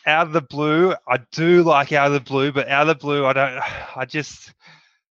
Out 0.05 0.27
of 0.27 0.33
the 0.33 0.41
blue, 0.41 0.93
I 1.07 1.17
do 1.31 1.63
like 1.63 1.91
out 1.91 2.07
of 2.07 2.13
the 2.13 2.19
blue, 2.19 2.51
but 2.51 2.69
out 2.69 2.83
of 2.83 2.87
the 2.87 3.01
blue, 3.01 3.25
I 3.25 3.33
don't. 3.33 3.61
I 3.95 4.05
just 4.05 4.53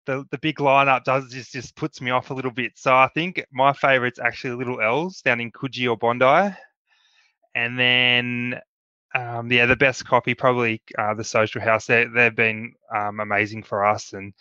the 0.06 0.26
the 0.32 0.38
big 0.38 0.58
lineup 0.58 1.04
does 1.04 1.30
just 1.32 1.52
just 1.52 1.76
puts 1.76 2.02
me 2.02 2.12
off 2.12 2.32
a 2.32 2.34
little 2.34 2.52
bit. 2.52 2.74
So 2.76 2.96
I 2.96 3.10
think 3.14 3.46
my 3.52 3.74
favourite's 3.74 4.20
actually 4.20 4.56
Little 4.56 4.82
L's 4.82 5.22
down 5.22 5.42
in 5.42 5.52
Coogee 5.52 5.90
or 5.90 5.98
Bondi, 5.98 6.56
and 7.54 7.78
then 7.78 8.60
um, 9.14 9.52
yeah, 9.52 9.66
the 9.66 9.76
best 9.76 10.06
copy 10.06 10.34
probably 10.34 10.82
uh, 10.98 11.14
the 11.14 11.24
Social 11.24 11.62
House. 11.62 11.86
They 11.86 12.06
they've 12.06 12.36
been 12.36 12.74
um, 12.94 13.20
amazing 13.20 13.64
for 13.64 13.86
us, 13.86 14.14
and 14.14 14.34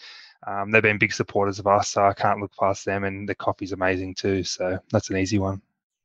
um, 0.47 0.71
they've 0.71 0.83
been 0.83 0.99
big 0.99 1.13
supporters 1.13 1.59
of 1.59 1.67
us, 1.67 1.91
so 1.91 2.05
I 2.05 2.13
can't 2.13 2.41
look 2.41 2.53
past 2.59 2.85
them. 2.85 3.05
And 3.05 3.29
the 3.29 3.35
coffee's 3.35 3.73
amazing 3.73 4.15
too, 4.15 4.43
so 4.45 4.79
that's 4.91 5.11
an 5.11 5.17
easy 5.17 5.39
one. 5.39 5.61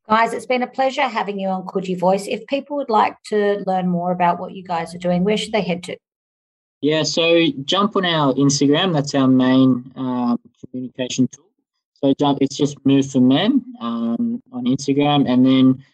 Guys, 0.08 0.32
it's 0.32 0.46
been 0.46 0.62
a 0.62 0.66
pleasure 0.66 1.02
having 1.02 1.38
you 1.38 1.48
on 1.48 1.64
Coogee 1.64 1.98
Voice. 1.98 2.26
If 2.26 2.46
people 2.46 2.76
would 2.76 2.90
like 2.90 3.16
to 3.26 3.62
learn 3.66 3.88
more 3.88 4.10
about 4.10 4.40
what 4.40 4.52
you 4.52 4.64
guys 4.64 4.94
are 4.94 4.98
doing, 4.98 5.22
where 5.22 5.36
should 5.36 5.52
they 5.52 5.62
head 5.62 5.84
to? 5.84 5.96
Yeah, 6.80 7.04
so 7.04 7.46
jump 7.64 7.94
on 7.94 8.04
our 8.04 8.34
Instagram. 8.34 8.92
That's 8.92 9.14
our 9.14 9.28
main 9.28 9.92
um, 9.94 10.40
communication 10.60 11.28
tool. 11.28 11.46
So 11.94 12.12
jump. 12.18 12.38
It's 12.40 12.56
just 12.56 12.84
Move 12.84 13.08
for 13.08 13.20
Men 13.20 13.64
um, 13.80 14.42
on 14.52 14.64
Instagram, 14.64 15.30
and 15.30 15.46
then 15.46 15.84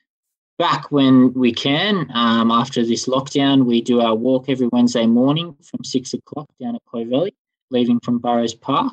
back 0.59 0.91
when 0.91 1.35
we 1.35 1.53
can 1.53 2.11
um, 2.15 2.51
after 2.51 2.85
this 2.85 3.07
lockdown, 3.07 3.67
we 3.67 3.83
do 3.83 4.01
our 4.01 4.15
walk 4.15 4.49
every 4.49 4.69
Wednesday 4.69 5.07
morning 5.07 5.55
from 5.63 5.85
six 5.85 6.15
o'clock 6.15 6.49
down 6.59 6.75
at 6.75 6.83
Clovelly 6.87 7.33
leaving 7.71 8.01
from 8.01 8.19
Burrows 8.19 8.55
Park, 8.55 8.93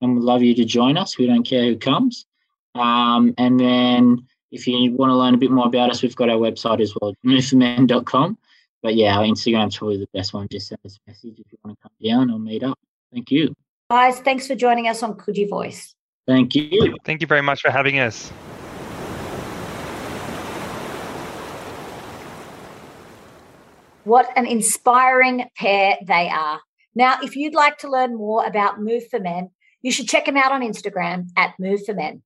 and 0.00 0.14
we'd 0.14 0.22
love 0.22 0.42
you 0.42 0.54
to 0.54 0.64
join 0.64 0.96
us. 0.96 1.18
We 1.18 1.26
don't 1.26 1.44
care 1.44 1.64
who 1.64 1.76
comes. 1.76 2.26
Um, 2.74 3.34
and 3.38 3.58
then 3.58 4.26
if 4.50 4.66
you 4.66 4.92
want 4.92 5.10
to 5.10 5.16
learn 5.16 5.34
a 5.34 5.38
bit 5.38 5.50
more 5.50 5.66
about 5.66 5.90
us, 5.90 6.02
we've 6.02 6.16
got 6.16 6.30
our 6.30 6.36
website 6.36 6.80
as 6.80 6.94
well, 7.00 7.14
moveformen.com. 7.24 8.38
But 8.82 8.96
yeah, 8.96 9.16
our 9.16 9.24
Instagram's 9.24 9.78
probably 9.78 9.98
the 9.98 10.08
best 10.12 10.34
one. 10.34 10.46
Just 10.50 10.68
send 10.68 10.80
us 10.84 10.98
a 11.06 11.10
message 11.10 11.38
if 11.38 11.50
you 11.50 11.58
want 11.64 11.78
to 11.78 11.82
come 11.82 11.92
down 12.02 12.30
or 12.30 12.38
meet 12.38 12.62
up. 12.62 12.78
Thank 13.12 13.30
you. 13.30 13.54
Guys, 13.90 14.20
thanks 14.20 14.46
for 14.46 14.54
joining 14.54 14.88
us 14.88 15.02
on 15.02 15.14
Coogee 15.14 15.48
Voice. 15.48 15.94
Thank 16.26 16.54
you. 16.54 16.96
Thank 17.04 17.20
you 17.20 17.26
very 17.26 17.42
much 17.42 17.60
for 17.60 17.70
having 17.70 17.98
us. 17.98 18.30
What 24.04 24.28
an 24.36 24.46
inspiring 24.46 25.48
pair 25.56 25.96
they 26.06 26.28
are. 26.28 26.60
Now, 26.94 27.18
if 27.22 27.36
you'd 27.36 27.54
like 27.54 27.78
to 27.78 27.90
learn 27.90 28.16
more 28.16 28.44
about 28.44 28.80
Move 28.80 29.08
for 29.08 29.18
Men, 29.18 29.50
you 29.82 29.90
should 29.90 30.08
check 30.08 30.26
them 30.26 30.36
out 30.36 30.52
on 30.52 30.62
Instagram 30.62 31.26
at 31.36 31.54
Move 31.58 31.84
for 31.84 31.94
Men. 31.94 32.22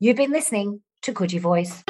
You've 0.00 0.16
been 0.16 0.32
listening 0.32 0.80
to 1.02 1.12
Coogee 1.12 1.40
Voice. 1.40 1.84